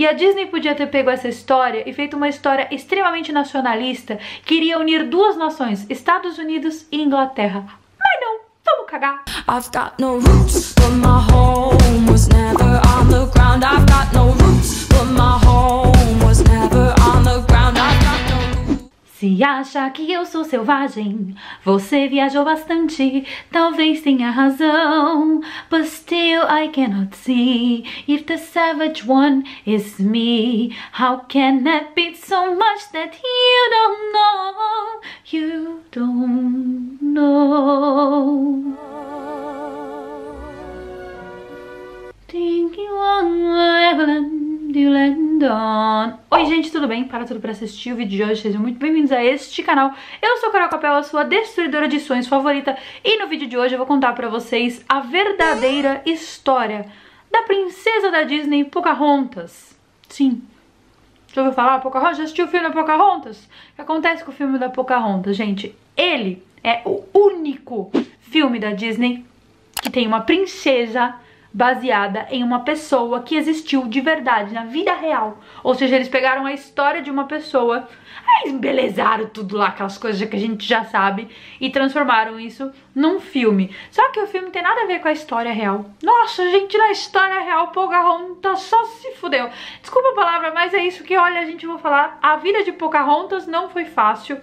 E 0.00 0.06
a 0.06 0.14
Disney 0.14 0.46
podia 0.46 0.74
ter 0.74 0.86
pego 0.86 1.10
essa 1.10 1.28
história 1.28 1.86
e 1.86 1.92
feito 1.92 2.16
uma 2.16 2.26
história 2.26 2.66
extremamente 2.70 3.32
nacionalista 3.32 4.18
que 4.46 4.54
iria 4.54 4.78
unir 4.78 5.04
duas 5.04 5.36
nações, 5.36 5.84
Estados 5.90 6.38
Unidos 6.38 6.86
e 6.90 7.02
Inglaterra. 7.02 7.66
Mas 7.98 8.20
não, 8.22 8.40
vamos 8.64 8.90
cagar. 8.90 9.22
I've 9.46 9.68
got 9.70 9.98
no 9.98 10.18
roots, 10.18 10.72
but 10.72 10.92
my 10.92 11.20
home 11.30 12.10
was 12.10 12.28
never 12.28 12.80
on 12.96 13.10
the 13.10 13.30
ground. 13.30 13.62
I've 13.62 13.84
got 13.84 14.10
no 14.14 14.32
roots, 14.42 14.86
but 14.88 15.04
my 15.04 15.38
home 15.44 15.79
Se 19.20 19.44
acha 19.44 19.90
que 19.90 20.10
eu 20.10 20.24
sou 20.24 20.44
selvagem, 20.44 21.36
você 21.62 22.08
viajou 22.08 22.42
bastante, 22.42 23.26
talvez 23.52 24.00
tenha 24.00 24.30
razão. 24.30 25.42
But 25.68 25.84
still 25.88 26.44
I 26.48 26.68
cannot 26.68 27.14
see 27.14 27.84
if 28.08 28.24
the 28.24 28.38
savage 28.38 29.06
one 29.06 29.44
is 29.66 30.00
me. 30.00 30.74
How 30.98 31.18
can 31.28 31.64
that 31.64 31.92
be 31.94 32.14
so 32.14 32.54
much 32.54 32.90
that 32.92 33.20
you 33.22 33.70
don't 33.70 34.10
know? 34.14 35.00
You 35.30 35.80
don't 35.92 36.98
know. 37.02 38.74
Think 42.26 42.78
you 42.78 42.94
want 42.96 44.72
to 44.72 44.88
land 44.88 45.42
on. 45.44 46.18
Oi 46.40 46.46
gente, 46.46 46.72
tudo 46.72 46.88
bem? 46.88 47.04
Para 47.04 47.26
tudo 47.26 47.38
para 47.38 47.50
assistir 47.50 47.92
o 47.92 47.96
vídeo 47.96 48.16
de 48.16 48.24
hoje, 48.24 48.40
sejam 48.40 48.62
muito 48.62 48.78
bem-vindos 48.78 49.12
a 49.12 49.22
este 49.22 49.62
canal. 49.62 49.92
Eu 50.22 50.38
sou 50.38 50.48
a 50.48 50.52
Carol 50.52 50.70
Capel, 50.70 50.94
a 50.94 51.02
sua 51.02 51.22
destruidora 51.22 51.86
de 51.86 52.00
sonhos 52.00 52.26
favorita 52.26 52.78
e 53.04 53.18
no 53.18 53.28
vídeo 53.28 53.46
de 53.46 53.58
hoje 53.58 53.74
eu 53.74 53.78
vou 53.78 53.86
contar 53.86 54.14
para 54.14 54.26
vocês 54.26 54.82
a 54.88 55.00
verdadeira 55.00 56.00
história 56.06 56.86
da 57.30 57.42
princesa 57.42 58.10
da 58.10 58.22
Disney, 58.22 58.64
Pocahontas. 58.64 59.78
Sim, 60.08 60.40
já 61.34 61.42
ouviu 61.42 61.54
falar 61.54 61.78
Pocahontas? 61.80 62.16
Já 62.16 62.24
assistiu 62.24 62.46
o 62.46 62.48
filme 62.48 62.66
da 62.66 62.72
Pocahontas? 62.72 63.44
O 63.44 63.74
que 63.76 63.82
acontece 63.82 64.24
com 64.24 64.30
o 64.30 64.34
filme 64.34 64.58
da 64.58 64.70
Pocahontas, 64.70 65.36
gente? 65.36 65.76
Ele 65.94 66.42
é 66.64 66.80
o 66.86 67.04
único 67.12 67.92
filme 68.18 68.58
da 68.58 68.72
Disney 68.72 69.26
que 69.82 69.90
tem 69.90 70.06
uma 70.06 70.22
princesa 70.22 71.16
baseada 71.52 72.26
em 72.30 72.44
uma 72.44 72.60
pessoa 72.60 73.22
que 73.22 73.36
existiu 73.36 73.86
de 73.86 74.00
verdade, 74.00 74.54
na 74.54 74.64
vida 74.64 74.94
real. 74.94 75.38
Ou 75.62 75.74
seja, 75.74 75.96
eles 75.96 76.08
pegaram 76.08 76.46
a 76.46 76.52
história 76.52 77.02
de 77.02 77.10
uma 77.10 77.24
pessoa, 77.24 77.88
aí 78.26 78.50
embelezaram 78.50 79.26
tudo 79.26 79.56
lá, 79.56 79.68
aquelas 79.68 79.98
coisas 79.98 80.28
que 80.28 80.36
a 80.36 80.40
gente 80.40 80.66
já 80.66 80.84
sabe, 80.84 81.28
e 81.60 81.70
transformaram 81.70 82.38
isso 82.38 82.70
num 82.94 83.20
filme. 83.20 83.74
Só 83.90 84.10
que 84.10 84.20
o 84.20 84.26
filme 84.26 84.50
tem 84.50 84.62
nada 84.62 84.82
a 84.82 84.86
ver 84.86 85.00
com 85.00 85.08
a 85.08 85.12
história 85.12 85.52
real. 85.52 85.86
Nossa, 86.02 86.48
gente, 86.50 86.76
na 86.76 86.90
história 86.90 87.40
real, 87.40 87.68
Pocahontas 87.68 88.60
só 88.60 88.84
se 88.84 89.12
fudeu. 89.12 89.48
Desculpa 89.80 90.10
a 90.10 90.14
palavra, 90.14 90.52
mas 90.52 90.74
é 90.74 90.84
isso 90.84 91.04
que, 91.04 91.16
olha, 91.16 91.40
a 91.40 91.44
gente 91.44 91.66
vai 91.66 91.78
falar. 91.78 92.18
A 92.22 92.36
vida 92.36 92.62
de 92.64 92.72
Pocahontas 92.72 93.46
não 93.46 93.68
foi 93.68 93.84
fácil, 93.84 94.40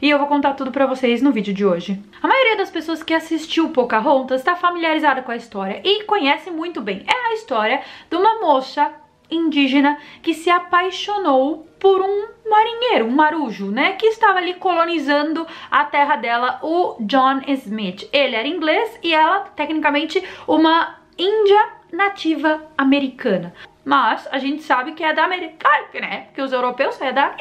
e 0.00 0.08
eu 0.08 0.18
vou 0.18 0.26
contar 0.26 0.54
tudo 0.54 0.70
pra 0.70 0.86
vocês 0.86 1.22
no 1.22 1.32
vídeo 1.32 1.52
de 1.52 1.64
hoje. 1.64 2.00
A 2.22 2.28
maioria 2.28 2.56
das 2.56 2.70
pessoas 2.70 3.02
que 3.02 3.14
assistiu 3.14 3.70
Pocahontas 3.70 4.40
está 4.40 4.56
familiarizada 4.56 5.22
com 5.22 5.32
a 5.32 5.36
história 5.36 5.80
e 5.84 6.04
conhece 6.04 6.50
muito 6.50 6.80
bem. 6.80 7.04
É 7.06 7.30
a 7.30 7.34
história 7.34 7.82
de 8.08 8.16
uma 8.16 8.40
moça 8.40 8.92
indígena 9.30 9.98
que 10.22 10.34
se 10.34 10.50
apaixonou 10.50 11.69
por 11.80 12.00
um 12.00 12.28
marinheiro, 12.48 13.06
um 13.06 13.10
marujo, 13.10 13.70
né, 13.70 13.92
que 13.92 14.06
estava 14.06 14.38
ali 14.38 14.54
colonizando 14.54 15.46
a 15.70 15.84
terra 15.84 16.16
dela, 16.16 16.60
o 16.62 16.96
John 17.00 17.40
Smith. 17.48 18.08
Ele 18.12 18.36
era 18.36 18.46
inglês 18.46 18.98
e 19.02 19.14
ela, 19.14 19.40
tecnicamente, 19.56 20.22
uma 20.46 20.96
índia 21.18 21.68
nativa 21.92 22.62
americana. 22.76 23.52
Mas 23.84 24.28
a 24.30 24.38
gente 24.38 24.62
sabe 24.62 24.92
que 24.92 25.02
é 25.02 25.12
da 25.14 25.24
América, 25.24 25.68
né? 25.94 26.24
Porque 26.26 26.42
os 26.42 26.52
europeus 26.52 26.94
saíam 26.96 27.14
da, 27.14 27.34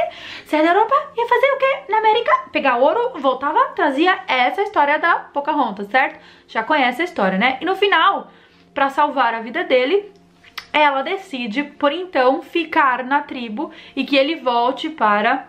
saia 0.46 0.64
da 0.64 0.70
Europa 0.70 0.96
ia 1.18 1.28
fazer 1.28 1.52
o 1.52 1.58
quê? 1.58 1.80
Na 1.90 1.98
América, 1.98 2.32
pegar 2.52 2.78
ouro, 2.78 3.20
voltava, 3.20 3.60
trazia 3.76 4.20
essa 4.26 4.62
história 4.62 4.98
da 4.98 5.16
Pocahontas, 5.16 5.88
certo? 5.88 6.20
Já 6.48 6.64
conhece 6.64 7.02
a 7.02 7.06
história, 7.06 7.38
né? 7.38 7.58
E 7.60 7.66
no 7.66 7.76
final, 7.76 8.32
para 8.74 8.90
salvar 8.90 9.34
a 9.34 9.42
vida 9.42 9.66
dele, 9.66 10.14
ela 10.72 11.02
decide, 11.02 11.64
por 11.64 11.92
então, 11.92 12.42
ficar 12.42 13.04
na 13.04 13.22
tribo 13.22 13.72
e 13.96 14.04
que 14.06 14.16
ele 14.16 14.36
volte 14.36 14.90
para 14.90 15.49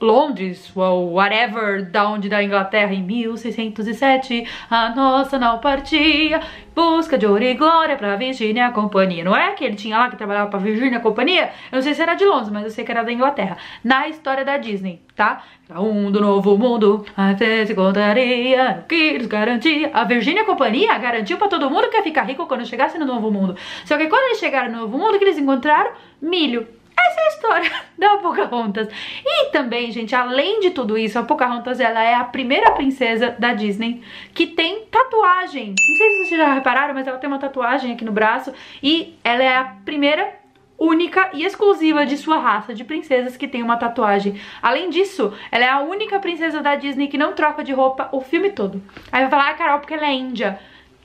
Londres, 0.00 0.70
ou 0.76 1.14
whatever, 1.14 1.90
da 1.90 2.08
onde 2.08 2.28
da 2.28 2.42
Inglaterra 2.42 2.92
em 2.92 3.02
1607, 3.02 4.46
a 4.70 4.94
nossa 4.94 5.38
não 5.38 5.58
partia, 5.58 6.40
busca 6.74 7.16
de 7.16 7.26
ouro 7.26 7.42
e 7.42 7.54
glória 7.54 7.96
pra 7.96 8.14
Virginia 8.16 8.70
Companhia. 8.70 9.24
Não 9.24 9.34
é 9.34 9.52
que 9.52 9.64
ele 9.64 9.74
tinha 9.74 9.96
lá 9.96 10.10
que 10.10 10.16
trabalhava 10.16 10.50
pra 10.50 10.58
Virginia 10.58 11.00
Companhia? 11.00 11.50
Eu 11.72 11.76
não 11.76 11.82
sei 11.82 11.94
se 11.94 12.02
era 12.02 12.14
de 12.14 12.24
Londres, 12.24 12.50
mas 12.50 12.64
eu 12.64 12.70
sei 12.70 12.84
que 12.84 12.92
era 12.92 13.02
da 13.02 13.10
Inglaterra. 13.10 13.56
Na 13.82 14.06
história 14.06 14.44
da 14.44 14.58
Disney, 14.58 15.00
tá? 15.14 15.42
Era 15.68 15.80
um 15.80 16.10
do 16.10 16.20
novo 16.20 16.58
mundo, 16.58 17.06
até 17.16 17.64
se 17.64 17.74
contaria, 17.74 18.84
que 18.86 18.94
eles 18.94 19.26
garantia. 19.26 19.90
A 19.94 20.04
Virginia 20.04 20.44
Companhia 20.44 20.96
garantiu 20.98 21.38
pra 21.38 21.48
todo 21.48 21.70
mundo 21.70 21.88
que 21.88 21.96
ia 21.96 22.02
ficar 22.02 22.24
rico 22.24 22.46
quando 22.46 22.66
chegasse 22.66 22.98
no 22.98 23.06
novo 23.06 23.30
mundo. 23.30 23.56
Só 23.86 23.96
que 23.96 24.08
quando 24.08 24.24
eles 24.24 24.38
chegaram 24.38 24.70
no 24.70 24.82
novo 24.82 24.98
mundo, 24.98 25.18
que 25.18 25.24
eles 25.24 25.38
encontraram? 25.38 25.92
Milho. 26.20 26.75
Essa 26.98 27.20
é 27.20 27.24
a 27.24 27.28
história 27.28 27.72
da 27.98 28.16
Pocahontas. 28.18 28.88
E 29.24 29.50
também, 29.50 29.92
gente, 29.92 30.14
além 30.14 30.60
de 30.60 30.70
tudo 30.70 30.96
isso, 30.96 31.18
a 31.18 31.22
Pocahontas 31.22 31.80
ela 31.80 32.02
é 32.02 32.14
a 32.14 32.24
primeira 32.24 32.70
princesa 32.72 33.34
da 33.38 33.52
Disney 33.52 34.02
que 34.32 34.46
tem 34.46 34.84
tatuagem. 34.86 35.74
Não 35.88 35.96
sei 35.96 36.10
se 36.10 36.18
vocês 36.18 36.40
já 36.40 36.52
repararam, 36.54 36.94
mas 36.94 37.06
ela 37.06 37.18
tem 37.18 37.28
uma 37.28 37.38
tatuagem 37.38 37.92
aqui 37.92 38.04
no 38.04 38.12
braço 38.12 38.52
e 38.82 39.14
ela 39.22 39.42
é 39.42 39.56
a 39.56 39.64
primeira 39.84 40.46
única 40.78 41.30
e 41.32 41.44
exclusiva 41.44 42.04
de 42.04 42.16
sua 42.16 42.38
raça 42.38 42.74
de 42.74 42.84
princesas 42.84 43.36
que 43.36 43.48
tem 43.48 43.62
uma 43.62 43.76
tatuagem. 43.76 44.40
Além 44.62 44.90
disso, 44.90 45.32
ela 45.50 45.64
é 45.64 45.68
a 45.68 45.80
única 45.80 46.18
princesa 46.18 46.60
da 46.60 46.76
Disney 46.76 47.08
que 47.08 47.18
não 47.18 47.32
troca 47.32 47.64
de 47.64 47.72
roupa 47.72 48.08
o 48.12 48.20
filme 48.20 48.50
todo. 48.50 48.82
Aí 49.10 49.22
vai 49.22 49.30
falar, 49.30 49.50
ah, 49.50 49.54
Carol, 49.54 49.78
porque 49.78 49.94
ela 49.94 50.06
é 50.06 50.12
índia. 50.12 50.58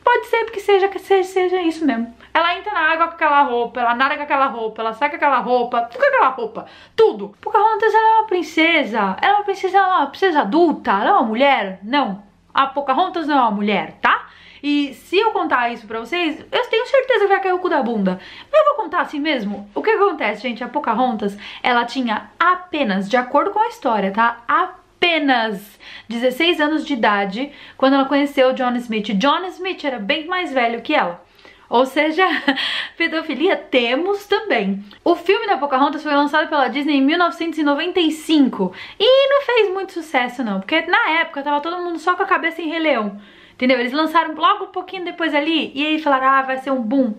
Pode 0.03 0.27
ser 0.27 0.45
porque 0.45 0.59
seja, 0.59 0.87
que 0.87 0.99
seja, 0.99 1.29
seja 1.29 1.61
isso 1.61 1.85
mesmo. 1.85 2.13
Ela 2.33 2.57
entra 2.57 2.73
na 2.73 2.91
água 2.91 3.07
com 3.07 3.13
aquela 3.13 3.41
roupa, 3.43 3.81
ela 3.81 3.93
nada 3.93 4.15
com 4.15 4.23
aquela 4.23 4.47
roupa, 4.47 4.81
ela 4.81 4.93
sai 4.93 5.09
com 5.09 5.15
aquela 5.17 5.39
roupa, 5.39 5.81
tudo 5.81 5.99
com 5.99 6.07
aquela 6.07 6.29
roupa, 6.29 6.65
tudo. 6.95 7.35
Pocahontas 7.41 7.93
ela 7.93 8.07
é 8.07 8.19
uma 8.19 8.27
princesa, 8.27 9.17
ela 9.21 9.33
é 9.33 9.35
uma 9.35 9.43
princesa, 9.43 9.77
ela 9.77 9.87
é 9.87 9.97
uma 9.99 10.07
princesa 10.07 10.41
adulta, 10.41 10.91
ela 10.91 11.09
é 11.09 11.11
uma 11.13 11.23
mulher? 11.23 11.79
Não. 11.83 12.23
A 12.53 12.67
Pocahontas 12.67 13.27
não 13.27 13.37
é 13.37 13.41
uma 13.41 13.51
mulher, 13.51 13.97
tá? 14.01 14.27
E 14.63 14.93
se 14.93 15.17
eu 15.17 15.31
contar 15.31 15.69
isso 15.69 15.87
pra 15.87 15.99
vocês, 15.99 16.39
eu 16.51 16.69
tenho 16.69 16.85
certeza 16.85 17.21
que 17.21 17.27
vai 17.27 17.41
cair 17.41 17.53
o 17.53 17.59
cu 17.59 17.69
da 17.69 17.81
bunda. 17.81 18.19
Mas 18.51 18.61
eu 18.61 18.67
vou 18.67 18.83
contar 18.83 19.01
assim 19.01 19.19
mesmo. 19.19 19.69
O 19.73 19.81
que 19.81 19.89
acontece, 19.89 20.43
gente? 20.43 20.63
A 20.63 20.67
Pocahontas, 20.67 21.37
ela 21.63 21.83
tinha 21.83 22.29
apenas, 22.39 23.09
de 23.09 23.17
acordo 23.17 23.51
com 23.51 23.59
a 23.59 23.67
história, 23.67 24.11
tá? 24.11 24.43
Apenas 24.47 24.80
16 26.07 26.61
anos 26.61 26.85
de 26.85 26.93
idade 26.93 27.51
quando 27.77 27.93
ela 27.93 28.05
conheceu 28.05 28.53
John 28.53 28.75
Smith. 28.75 29.13
John 29.17 29.45
Smith 29.47 29.83
era 29.83 29.97
bem 29.97 30.27
mais 30.27 30.53
velho 30.53 30.81
que 30.81 30.93
ela. 30.93 31.23
Ou 31.69 31.85
seja, 31.85 32.27
pedofilia 32.97 33.55
temos 33.55 34.25
também. 34.25 34.83
O 35.05 35.15
filme 35.15 35.47
da 35.47 35.57
Pocahontas 35.57 36.03
foi 36.03 36.13
lançado 36.13 36.49
pela 36.49 36.67
Disney 36.67 36.97
em 36.97 37.01
1995 37.01 38.73
e 38.99 39.29
não 39.29 39.41
fez 39.41 39.73
muito 39.73 39.93
sucesso 39.93 40.43
não, 40.43 40.59
porque 40.59 40.81
na 40.81 41.11
época 41.21 41.41
tava 41.41 41.61
todo 41.61 41.81
mundo 41.81 41.97
só 41.97 42.15
com 42.15 42.23
a 42.23 42.27
cabeça 42.27 42.61
em 42.61 42.69
Rei 42.69 42.79
Leão. 42.79 43.19
Entendeu? 43.53 43.79
Eles 43.79 43.93
lançaram 43.93 44.35
logo 44.35 44.65
um 44.65 44.71
pouquinho 44.71 45.05
depois 45.05 45.33
ali 45.33 45.71
e 45.73 45.85
aí 45.85 45.99
falaram, 45.99 46.27
ah, 46.27 46.41
vai 46.41 46.57
ser 46.57 46.71
um 46.71 46.81
boom. 46.81 47.13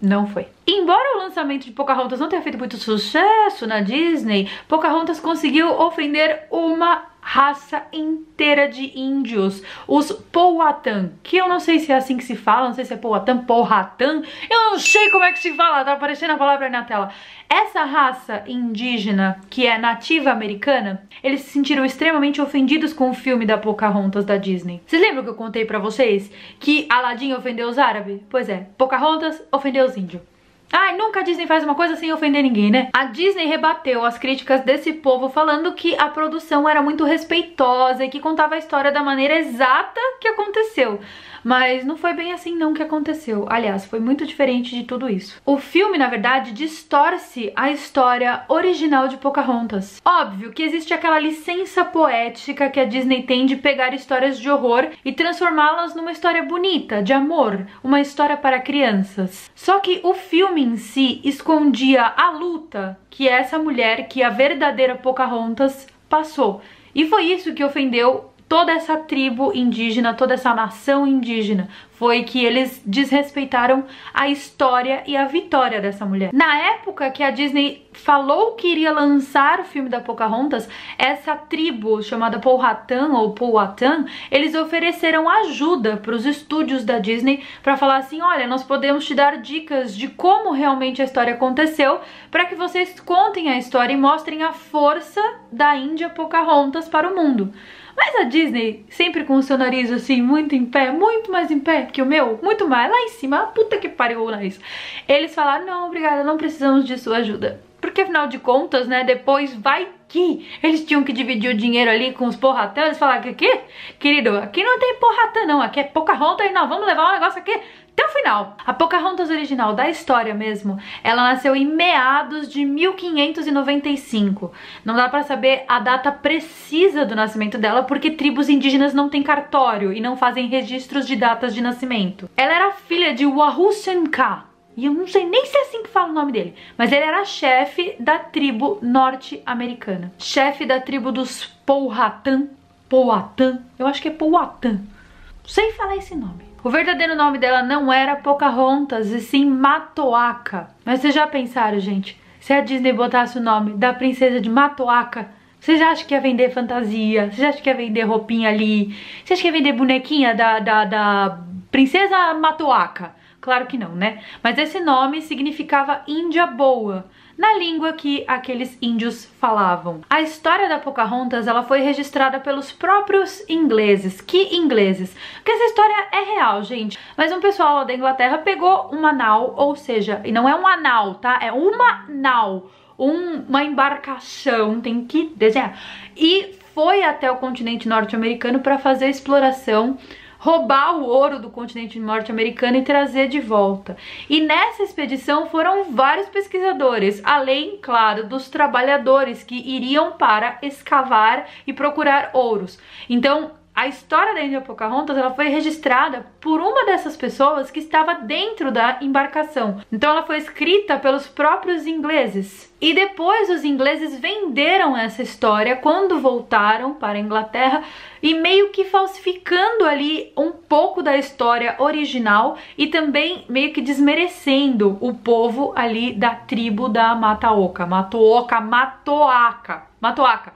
Não 0.00 0.26
foi. 0.26 0.46
Embora 0.66 1.16
o 1.16 1.22
lançamento 1.22 1.64
de 1.64 1.72
Pocahontas 1.72 2.20
não 2.20 2.28
tenha 2.28 2.42
feito 2.42 2.58
muito 2.58 2.76
sucesso 2.76 3.66
na 3.66 3.80
Disney, 3.80 4.48
Pocahontas 4.68 5.18
conseguiu 5.18 5.68
ofender 5.80 6.46
uma 6.50 7.02
raça 7.30 7.82
inteira 7.92 8.66
de 8.66 8.98
índios, 8.98 9.62
os 9.86 10.10
Powhatan, 10.10 11.10
que 11.22 11.36
eu 11.36 11.46
não 11.46 11.60
sei 11.60 11.78
se 11.78 11.92
é 11.92 11.96
assim 11.96 12.16
que 12.16 12.24
se 12.24 12.34
fala, 12.34 12.68
não 12.68 12.74
sei 12.74 12.86
se 12.86 12.94
é 12.94 12.96
Powhatan, 12.96 13.44
Powhatan, 13.44 14.22
eu 14.48 14.70
não 14.70 14.78
sei 14.78 15.10
como 15.10 15.24
é 15.24 15.30
que 15.30 15.38
se 15.38 15.52
fala, 15.52 15.84
tá 15.84 15.92
aparecendo 15.92 16.30
a 16.30 16.38
palavra 16.38 16.64
aí 16.64 16.72
na 16.72 16.84
tela. 16.84 17.12
Essa 17.46 17.84
raça 17.84 18.42
indígena, 18.46 19.42
que 19.50 19.66
é 19.66 19.76
nativa 19.76 20.30
americana, 20.30 21.06
eles 21.22 21.42
se 21.42 21.50
sentiram 21.50 21.84
extremamente 21.84 22.40
ofendidos 22.40 22.94
com 22.94 23.10
o 23.10 23.14
filme 23.14 23.44
da 23.44 23.58
Pocahontas 23.58 24.24
da 24.24 24.38
Disney. 24.38 24.80
Vocês 24.86 25.02
lembram 25.02 25.22
que 25.22 25.28
eu 25.28 25.34
contei 25.34 25.66
pra 25.66 25.78
vocês 25.78 26.32
que 26.58 26.86
Aladdin 26.88 27.34
ofendeu 27.34 27.68
os 27.68 27.76
árabes? 27.76 28.22
Pois 28.30 28.48
é, 28.48 28.68
Pocahontas 28.78 29.42
ofendeu 29.52 29.84
os 29.84 29.98
índios. 29.98 30.22
Ai, 30.70 30.96
nunca 30.96 31.20
a 31.20 31.22
Disney 31.22 31.46
faz 31.46 31.64
uma 31.64 31.74
coisa 31.74 31.96
sem 31.96 32.12
ofender 32.12 32.42
ninguém, 32.42 32.70
né? 32.70 32.90
A 32.92 33.04
Disney 33.04 33.46
rebateu 33.46 34.04
as 34.04 34.18
críticas 34.18 34.60
desse 34.60 34.92
povo 34.92 35.30
falando 35.30 35.72
que 35.72 35.96
a 35.96 36.08
produção 36.08 36.68
era 36.68 36.82
muito 36.82 37.04
respeitosa 37.04 38.04
e 38.04 38.08
que 38.08 38.20
contava 38.20 38.54
a 38.54 38.58
história 38.58 38.92
da 38.92 39.02
maneira 39.02 39.38
exata 39.38 40.00
que 40.20 40.28
aconteceu. 40.28 41.00
Mas 41.42 41.84
não 41.84 41.96
foi 41.96 42.12
bem 42.14 42.32
assim 42.32 42.54
não 42.54 42.74
que 42.74 42.82
aconteceu. 42.82 43.46
Aliás, 43.48 43.86
foi 43.86 44.00
muito 44.00 44.26
diferente 44.26 44.74
de 44.74 44.84
tudo 44.84 45.08
isso. 45.08 45.40
O 45.46 45.56
filme, 45.56 45.96
na 45.96 46.08
verdade, 46.08 46.52
distorce 46.52 47.52
a 47.56 47.70
história 47.70 48.42
original 48.48 49.08
de 49.08 49.16
Pocahontas. 49.16 50.02
Óbvio 50.04 50.52
que 50.52 50.62
existe 50.62 50.92
aquela 50.92 51.18
licença 51.18 51.84
poética 51.84 52.68
que 52.68 52.80
a 52.80 52.84
Disney 52.84 53.22
tem 53.22 53.46
de 53.46 53.56
pegar 53.56 53.94
histórias 53.94 54.38
de 54.38 54.50
horror 54.50 54.88
e 55.04 55.12
transformá-las 55.12 55.94
numa 55.94 56.12
história 56.12 56.42
bonita, 56.42 57.02
de 57.02 57.12
amor, 57.12 57.66
uma 57.82 58.00
história 58.00 58.36
para 58.36 58.60
crianças. 58.60 59.50
Só 59.54 59.78
que 59.78 60.00
o 60.02 60.12
filme 60.14 60.57
em 60.58 60.76
si 60.76 61.20
escondia 61.24 62.04
a 62.04 62.30
luta 62.30 62.98
que 63.08 63.28
essa 63.28 63.58
mulher, 63.58 64.08
que 64.08 64.22
a 64.22 64.30
verdadeira 64.30 64.96
Pocahontas, 64.96 65.86
passou. 66.08 66.60
E 66.94 67.06
foi 67.06 67.24
isso 67.24 67.54
que 67.54 67.64
ofendeu 67.64 68.30
toda 68.48 68.72
essa 68.72 68.96
tribo 68.96 69.52
indígena, 69.54 70.14
toda 70.14 70.34
essa 70.34 70.54
nação 70.54 71.06
indígena. 71.06 71.68
Foi 71.90 72.22
que 72.22 72.44
eles 72.44 72.80
desrespeitaram 72.86 73.84
a 74.14 74.28
história 74.28 75.02
e 75.04 75.16
a 75.16 75.24
vitória 75.24 75.80
dessa 75.80 76.06
mulher. 76.06 76.30
Na 76.32 76.56
época 76.56 77.10
que 77.10 77.24
a 77.24 77.30
Disney 77.30 77.88
falou 77.92 78.52
que 78.52 78.68
iria 78.68 78.92
lançar 78.92 79.58
o 79.58 79.64
filme 79.64 79.88
da 79.88 80.00
Pocahontas, 80.00 80.68
essa 80.96 81.34
tribo 81.34 82.00
chamada 82.00 82.38
Powhatan 82.38 83.08
ou 83.14 83.32
Powhatan, 83.32 84.06
eles 84.30 84.54
ofereceram 84.54 85.28
ajuda 85.28 85.96
para 85.96 86.14
os 86.14 86.24
estúdios 86.24 86.84
da 86.84 87.00
Disney 87.00 87.42
para 87.64 87.76
falar 87.76 87.96
assim, 87.96 88.22
olha, 88.22 88.46
nós 88.46 88.62
podemos 88.62 89.04
te 89.04 89.14
dar 89.14 89.38
dicas 89.38 89.96
de 89.96 90.06
como 90.06 90.52
realmente 90.52 91.02
a 91.02 91.04
história 91.04 91.34
aconteceu, 91.34 92.00
para 92.30 92.44
que 92.44 92.54
vocês 92.54 92.98
contem 93.00 93.48
a 93.48 93.58
história 93.58 93.92
e 93.92 93.96
mostrem 93.96 94.44
a 94.44 94.52
força 94.52 95.20
da 95.50 95.74
Índia 95.74 96.08
Pocahontas 96.08 96.88
para 96.88 97.10
o 97.12 97.16
mundo. 97.16 97.52
Mas 97.98 98.14
a 98.14 98.22
Disney, 98.22 98.86
sempre 98.88 99.24
com 99.24 99.34
o 99.34 99.42
seu 99.42 99.58
nariz 99.58 99.90
assim, 99.90 100.22
muito 100.22 100.54
em 100.54 100.64
pé, 100.64 100.92
muito 100.92 101.32
mais 101.32 101.50
em 101.50 101.58
pé 101.58 101.86
que 101.86 102.00
o 102.00 102.06
meu, 102.06 102.38
muito 102.40 102.68
mais, 102.68 102.88
lá 102.88 102.96
em 103.00 103.08
cima, 103.08 103.48
puta 103.48 103.76
que 103.76 103.88
pariu 103.88 104.22
o 104.22 104.30
nariz. 104.30 104.60
Eles 105.08 105.34
falaram, 105.34 105.66
não, 105.66 105.86
obrigada, 105.88 106.22
não 106.22 106.36
precisamos 106.36 106.84
de 106.84 106.96
sua 106.96 107.16
ajuda. 107.16 107.60
Porque 107.80 108.02
afinal 108.02 108.28
de 108.28 108.38
contas, 108.38 108.86
né, 108.86 109.02
depois 109.02 109.52
vai 109.52 109.88
que 110.06 110.48
eles 110.62 110.84
tinham 110.84 111.02
que 111.02 111.12
dividir 111.12 111.50
o 111.50 111.56
dinheiro 111.56 111.90
ali 111.90 112.12
com 112.12 112.26
os 112.26 112.36
porratãs, 112.36 112.98
falar 112.98 113.20
que 113.20 113.30
aqui, 113.30 113.60
querido, 113.98 114.38
aqui 114.38 114.62
não 114.62 114.78
tem 114.78 114.94
porratã 114.94 115.44
não, 115.44 115.60
aqui 115.60 115.80
é 115.80 115.84
Pocahontas 115.84 116.46
e 116.48 116.52
nós 116.52 116.68
vamos 116.68 116.86
levar 116.86 117.10
um 117.10 117.12
negócio 117.14 117.40
aqui 117.40 117.60
até 117.98 118.06
o 118.06 118.10
final. 118.10 118.56
A 118.64 118.72
Pocahontas 118.72 119.28
original 119.28 119.74
da 119.74 119.90
história 119.90 120.32
mesmo, 120.32 120.78
ela 121.02 121.24
nasceu 121.24 121.56
em 121.56 121.66
meados 121.66 122.48
de 122.48 122.64
1595. 122.64 124.52
Não 124.84 124.94
dá 124.94 125.08
pra 125.08 125.24
saber 125.24 125.64
a 125.66 125.80
data 125.80 126.12
precisa 126.12 127.04
do 127.04 127.16
nascimento 127.16 127.58
dela 127.58 127.82
porque 127.82 128.12
tribos 128.12 128.48
indígenas 128.48 128.94
não 128.94 129.08
têm 129.08 129.22
cartório 129.22 129.92
e 129.92 130.00
não 130.00 130.16
fazem 130.16 130.46
registros 130.46 131.08
de 131.08 131.16
datas 131.16 131.52
de 131.52 131.60
nascimento. 131.60 132.30
Ela 132.36 132.54
era 132.54 132.72
filha 132.72 133.12
de 133.12 133.26
Wahusenka, 133.26 134.44
e 134.76 134.86
eu 134.86 134.94
não 134.94 135.08
sei 135.08 135.26
nem 135.26 135.44
se 135.46 135.56
é 135.56 135.62
assim 135.62 135.82
que 135.82 135.88
fala 135.88 136.10
o 136.10 136.14
nome 136.14 136.30
dele, 136.30 136.54
mas 136.76 136.92
ele 136.92 137.04
era 137.04 137.24
chefe 137.24 137.96
da 137.98 138.20
tribo 138.20 138.78
norte-americana. 138.80 140.12
Chefe 140.18 140.64
da 140.64 140.80
tribo 140.80 141.10
dos 141.10 141.46
Powhatan, 141.66 142.46
Powhatan, 142.88 143.58
eu 143.76 143.88
acho 143.88 144.00
que 144.00 144.06
é 144.06 144.12
Powhatan. 144.12 144.74
Não 144.74 145.48
sei 145.48 145.72
falar 145.72 145.96
esse 145.96 146.14
nome. 146.14 146.47
O 146.62 146.70
verdadeiro 146.70 147.14
nome 147.14 147.38
dela 147.38 147.62
não 147.62 147.92
era 147.92 148.16
Pocahontas, 148.16 149.12
e 149.12 149.20
sim 149.20 149.44
Matoaka. 149.44 150.68
Mas 150.84 151.00
vocês 151.00 151.14
já 151.14 151.26
pensaram, 151.26 151.78
gente, 151.78 152.20
se 152.40 152.52
a 152.52 152.60
Disney 152.60 152.92
botasse 152.92 153.38
o 153.38 153.42
nome 153.42 153.74
da 153.74 153.94
princesa 153.94 154.40
de 154.40 154.50
Matoaka, 154.50 155.28
vocês 155.60 155.80
acham 155.80 156.06
que 156.06 156.14
ia 156.14 156.20
vender 156.20 156.50
fantasia? 156.50 157.30
Vocês 157.30 157.48
acham 157.48 157.62
que 157.62 157.70
ia 157.70 157.76
vender 157.76 158.02
roupinha 158.02 158.48
ali? 158.48 158.86
Vocês 159.24 159.38
acham 159.38 159.42
que 159.42 159.48
ia 159.48 159.52
vender 159.52 159.72
bonequinha 159.72 160.34
da, 160.34 160.58
da, 160.58 160.84
da 160.84 161.38
princesa 161.70 162.34
Matoaka? 162.34 163.14
Claro 163.40 163.66
que 163.66 163.78
não, 163.78 163.94
né? 163.94 164.22
Mas 164.42 164.58
esse 164.58 164.80
nome 164.80 165.22
significava 165.22 166.02
Índia 166.06 166.46
Boa 166.46 167.06
na 167.38 167.54
língua 167.56 167.92
que 167.92 168.24
aqueles 168.26 168.76
índios 168.82 169.24
falavam. 169.40 170.00
A 170.10 170.20
história 170.20 170.68
da 170.68 170.80
Pocahontas 170.80 171.46
ela 171.46 171.62
foi 171.62 171.80
registrada 171.80 172.40
pelos 172.40 172.72
próprios 172.72 173.48
ingleses. 173.48 174.20
Que 174.20 174.56
ingleses? 174.56 175.16
Porque 175.36 175.52
essa 175.52 175.66
história 175.66 176.08
é 176.10 176.34
real, 176.34 176.64
gente. 176.64 176.98
Mas 177.16 177.30
um 177.30 177.40
pessoal 177.40 177.76
lá 177.76 177.84
da 177.84 177.94
Inglaterra 177.94 178.38
pegou 178.38 178.88
uma 178.90 179.12
nau, 179.12 179.54
ou 179.56 179.76
seja, 179.76 180.20
e 180.24 180.32
não 180.32 180.48
é 180.48 180.54
um 180.56 180.66
anal, 180.66 181.14
tá? 181.14 181.38
É 181.40 181.52
uma 181.52 182.06
nau, 182.08 182.72
um, 182.98 183.42
uma 183.48 183.62
embarcação, 183.62 184.80
tem 184.80 185.04
que 185.04 185.32
desenhar. 185.36 185.78
E 186.16 186.58
foi 186.74 187.04
até 187.04 187.30
o 187.30 187.36
continente 187.36 187.88
norte-americano 187.88 188.58
para 188.58 188.78
fazer 188.78 189.08
exploração 189.08 189.96
roubar 190.38 190.96
o 190.96 191.04
ouro 191.04 191.38
do 191.38 191.50
continente 191.50 191.98
norte-americano 191.98 192.76
e 192.76 192.82
trazer 192.82 193.28
de 193.28 193.40
volta. 193.40 193.96
E 194.30 194.40
nessa 194.40 194.82
expedição 194.82 195.48
foram 195.48 195.92
vários 195.92 196.28
pesquisadores, 196.28 197.20
além, 197.24 197.78
claro, 197.82 198.26
dos 198.26 198.48
trabalhadores 198.48 199.42
que 199.42 199.56
iriam 199.56 200.12
para 200.12 200.58
escavar 200.62 201.48
e 201.66 201.72
procurar 201.72 202.30
ouros. 202.32 202.78
Então, 203.10 203.57
a 203.78 203.86
história 203.86 204.34
da 204.34 204.42
Índia 204.42 204.60
Pocahontas 204.60 205.16
ela 205.16 205.32
foi 205.32 205.50
registrada 205.50 206.26
por 206.40 206.58
uma 206.60 206.84
dessas 206.84 207.16
pessoas 207.16 207.70
que 207.70 207.78
estava 207.78 208.14
dentro 208.14 208.72
da 208.72 208.98
embarcação. 209.00 209.80
Então 209.92 210.10
ela 210.10 210.24
foi 210.24 210.38
escrita 210.38 210.98
pelos 210.98 211.28
próprios 211.28 211.86
ingleses. 211.86 212.74
E 212.80 212.92
depois 212.92 213.48
os 213.48 213.62
ingleses 213.62 214.18
venderam 214.18 214.96
essa 214.96 215.22
história 215.22 215.76
quando 215.76 216.18
voltaram 216.18 216.94
para 216.94 217.18
a 217.18 217.20
Inglaterra 217.20 217.84
e 218.20 218.34
meio 218.34 218.70
que 218.70 218.84
falsificando 218.84 219.84
ali 219.84 220.32
um 220.36 220.50
pouco 220.50 221.00
da 221.00 221.16
história 221.16 221.76
original 221.78 222.58
e 222.76 222.88
também 222.88 223.44
meio 223.48 223.72
que 223.72 223.80
desmerecendo 223.80 224.98
o 225.00 225.14
povo 225.14 225.72
ali 225.76 226.12
da 226.12 226.34
tribo 226.34 226.88
da 226.88 227.14
Mataoca, 227.14 227.86
Matooca, 227.86 228.60
Matoaca, 228.60 229.86
Matoaca 230.00 230.52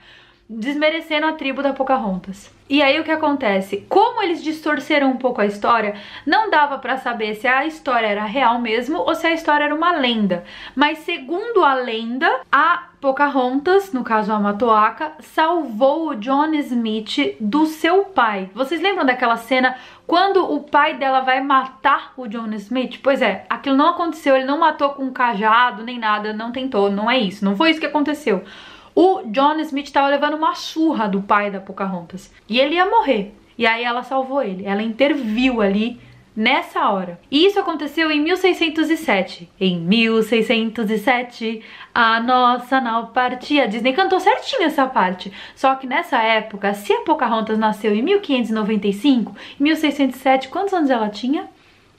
desmerecendo 0.59 1.27
a 1.27 1.33
tribo 1.33 1.63
da 1.63 1.73
Pocahontas. 1.73 2.53
E 2.69 2.83
aí 2.83 2.99
o 3.01 3.05
que 3.05 3.11
acontece? 3.11 3.87
Como 3.89 4.23
eles 4.23 4.43
distorceram 4.43 5.11
um 5.11 5.17
pouco 5.17 5.41
a 5.41 5.47
história, 5.47 5.95
não 6.27 6.51
dava 6.51 6.79
para 6.79 6.97
saber 6.97 7.35
se 7.35 7.47
a 7.47 7.67
história 7.67 8.07
era 8.07 8.25
real 8.25 8.59
mesmo 8.59 8.99
ou 8.99 9.15
se 9.15 9.27
a 9.27 9.33
história 9.33 9.65
era 9.65 9.75
uma 9.75 9.93
lenda. 9.93 10.45
Mas 10.75 10.99
segundo 10.99 11.65
a 11.65 11.75
lenda, 11.75 12.41
a 12.51 12.89
Pocahontas, 13.01 13.93
no 13.93 14.05
caso 14.05 14.33
a 14.33 14.39
Matoaka, 14.39 15.13
salvou 15.21 16.09
o 16.09 16.15
John 16.15 16.55
Smith 16.55 17.37
do 17.41 17.67
seu 17.67 18.05
pai. 18.05 18.49
Vocês 18.55 18.81
lembram 18.81 19.05
daquela 19.05 19.37
cena 19.37 19.77
quando 20.07 20.51
o 20.53 20.61
pai 20.61 20.95
dela 20.95 21.21
vai 21.21 21.43
matar 21.43 22.13
o 22.17 22.29
John 22.29 22.53
Smith? 22.55 23.01
Pois 23.03 23.21
é, 23.21 23.45
aquilo 23.51 23.77
não 23.77 23.89
aconteceu, 23.89 24.37
ele 24.37 24.45
não 24.45 24.59
matou 24.59 24.91
com 24.91 25.05
um 25.05 25.13
cajado 25.13 25.83
nem 25.83 25.99
nada, 25.99 26.33
não 26.33 26.53
tentou, 26.53 26.91
não 26.91 27.11
é 27.11 27.19
isso, 27.19 27.45
não 27.45 27.57
foi 27.57 27.71
isso 27.71 27.81
que 27.81 27.87
aconteceu. 27.87 28.45
O 28.95 29.23
John 29.27 29.59
Smith 29.61 29.87
estava 29.87 30.09
levando 30.09 30.35
uma 30.35 30.55
surra 30.55 31.09
do 31.09 31.23
pai 31.23 31.51
da 31.51 31.61
Pocahontas. 31.61 32.33
E 32.49 32.59
ele 32.59 32.75
ia 32.75 32.87
morrer. 32.87 33.35
E 33.57 33.67
aí 33.67 33.85
ela 33.85 34.03
salvou 34.03 34.43
ele. 34.43 34.65
Ela 34.67 34.83
interviu 34.83 35.61
ali 35.61 35.99
nessa 36.37 36.91
hora. 36.91 37.21
E 37.31 37.47
isso 37.47 37.59
aconteceu 37.59 38.11
em 38.11 38.21
1607. 38.21 39.49
Em 39.59 39.79
1607, 39.81 41.63
a 41.95 42.21
nossa 42.21 42.81
nau 42.81 43.09
partia. 43.09 43.69
Disney 43.69 43.93
cantou 43.93 44.21
certinho 44.21 44.65
essa 44.65 44.87
parte. 44.87 45.33
Só 45.55 45.75
que 45.75 45.87
nessa 45.87 46.23
época, 46.23 46.75
se 46.75 46.93
a 46.93 47.01
Pocahontas 47.01 47.59
nasceu 47.59 47.95
em 47.95 48.03
1595, 48.03 49.35
em 49.59 49.63
1607, 49.63 50.49
quantos 50.49 50.75
anos 50.75 50.91
ela 50.91 51.09
tinha? 51.09 51.49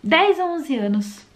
10 0.03 0.39
a 0.39 0.45
11 0.45 0.75
anos 0.77 1.32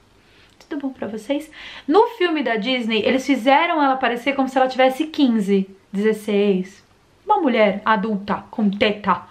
tudo 0.68 0.82
bom 0.82 0.90
pra 0.90 1.08
vocês? 1.08 1.50
No 1.88 2.08
filme 2.18 2.44
da 2.44 2.56
Disney, 2.56 3.02
eles 3.06 3.26
fizeram 3.26 3.82
ela 3.82 3.96
parecer 3.96 4.34
como 4.34 4.50
se 4.50 4.58
ela 4.58 4.68
tivesse 4.68 5.06
15, 5.06 5.70
16. 5.92 6.86
Uma 7.26 7.40
mulher 7.40 7.82
adulta, 7.86 8.44
com 8.52 8.70
teta. 8.70 9.22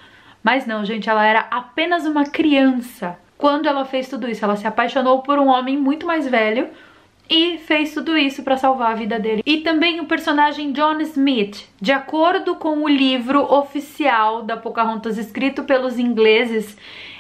Mas 0.43 0.67
não, 0.67 0.85
gente, 0.85 1.09
ela 1.09 1.25
era 1.25 1.41
apenas 1.51 2.07
uma 2.07 2.25
criança. 2.25 3.19
Quando 3.37 3.67
ela 3.67 3.85
fez 3.85 4.09
tudo 4.09 4.29
isso, 4.29 4.45
ela 4.45 4.57
se 4.57 4.67
apaixonou 4.67 5.21
por 5.21 5.39
um 5.39 5.49
homem 5.49 5.77
muito 5.77 6.07
mais 6.07 6.27
velho 6.27 6.69
e 7.29 7.59
fez 7.59 7.93
tudo 7.93 8.17
isso 8.17 8.43
para 8.43 8.57
salvar 8.57 8.93
a 8.93 8.95
vida 8.95 9.19
dele. 9.19 9.43
E 9.45 9.59
também 9.59 10.01
o 10.01 10.07
personagem 10.07 10.73
John 10.73 11.01
Smith, 11.01 11.69
de 11.81 11.93
acordo 11.93 12.55
com 12.57 12.83
o 12.83 12.89
livro 12.89 13.43
oficial 13.53 14.43
da 14.43 14.57
Pocahontas 14.57 15.19
escrito 15.19 15.65
pelos 15.65 15.99
ingleses, 15.99 16.77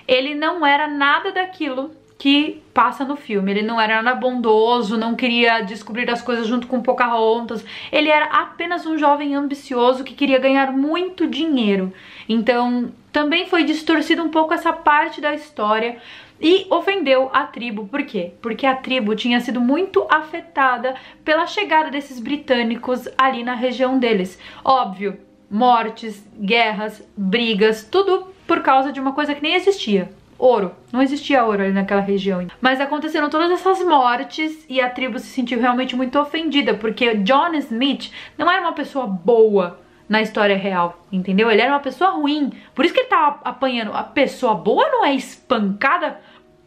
ele 0.06 0.34
não 0.34 0.64
era 0.64 0.86
nada 0.86 1.32
daquilo 1.32 1.90
que 2.18 2.62
passa 2.72 3.04
no 3.04 3.16
filme. 3.16 3.50
Ele 3.50 3.62
não 3.62 3.80
era 3.80 4.02
nada 4.02 4.18
bondoso, 4.18 4.96
não 4.96 5.14
queria 5.14 5.60
descobrir 5.60 6.10
as 6.10 6.22
coisas 6.22 6.46
junto 6.46 6.66
com 6.66 6.82
Pocahontas. 6.82 7.64
Ele 7.92 8.08
era 8.08 8.26
apenas 8.26 8.86
um 8.86 8.96
jovem 8.96 9.34
ambicioso 9.34 10.04
que 10.04 10.14
queria 10.14 10.38
ganhar 10.38 10.72
muito 10.72 11.26
dinheiro. 11.26 11.92
Então, 12.28 12.92
também 13.12 13.46
foi 13.46 13.64
distorcido 13.64 14.22
um 14.22 14.30
pouco 14.30 14.54
essa 14.54 14.72
parte 14.72 15.20
da 15.20 15.34
história 15.34 15.98
e 16.40 16.66
ofendeu 16.70 17.30
a 17.32 17.44
tribo. 17.44 17.86
Por 17.86 18.02
quê? 18.04 18.32
Porque 18.42 18.66
a 18.66 18.74
tribo 18.74 19.14
tinha 19.14 19.40
sido 19.40 19.60
muito 19.60 20.06
afetada 20.10 20.94
pela 21.24 21.46
chegada 21.46 21.90
desses 21.90 22.18
britânicos 22.20 23.08
ali 23.16 23.42
na 23.42 23.54
região 23.54 23.98
deles. 23.98 24.38
Óbvio, 24.64 25.18
mortes, 25.50 26.26
guerras, 26.38 27.06
brigas, 27.16 27.84
tudo 27.84 28.28
por 28.46 28.60
causa 28.60 28.92
de 28.92 29.00
uma 29.00 29.12
coisa 29.12 29.34
que 29.34 29.42
nem 29.42 29.54
existia 29.54 30.10
ouro. 30.38 30.74
Não 30.92 31.02
existia 31.02 31.44
ouro 31.44 31.62
ali 31.62 31.72
naquela 31.72 32.00
região. 32.00 32.46
Mas 32.60 32.80
aconteceram 32.80 33.30
todas 33.30 33.50
essas 33.50 33.84
mortes 33.84 34.64
e 34.68 34.80
a 34.80 34.90
tribo 34.90 35.18
se 35.18 35.26
sentiu 35.26 35.60
realmente 35.60 35.96
muito 35.96 36.18
ofendida, 36.18 36.74
porque 36.74 37.14
John 37.16 37.54
Smith 37.54 38.12
não 38.36 38.50
era 38.50 38.60
uma 38.60 38.72
pessoa 38.72 39.06
boa 39.06 39.80
na 40.08 40.22
história 40.22 40.56
real, 40.56 41.04
entendeu? 41.10 41.50
Ele 41.50 41.60
era 41.60 41.72
uma 41.72 41.80
pessoa 41.80 42.10
ruim. 42.10 42.52
Por 42.74 42.84
isso 42.84 42.94
que 42.94 43.00
ele 43.00 43.08
tava 43.08 43.40
apanhando. 43.44 43.92
A 43.92 44.04
pessoa 44.04 44.54
boa 44.54 44.88
não 44.88 45.04
é 45.04 45.14
espancada 45.14 46.20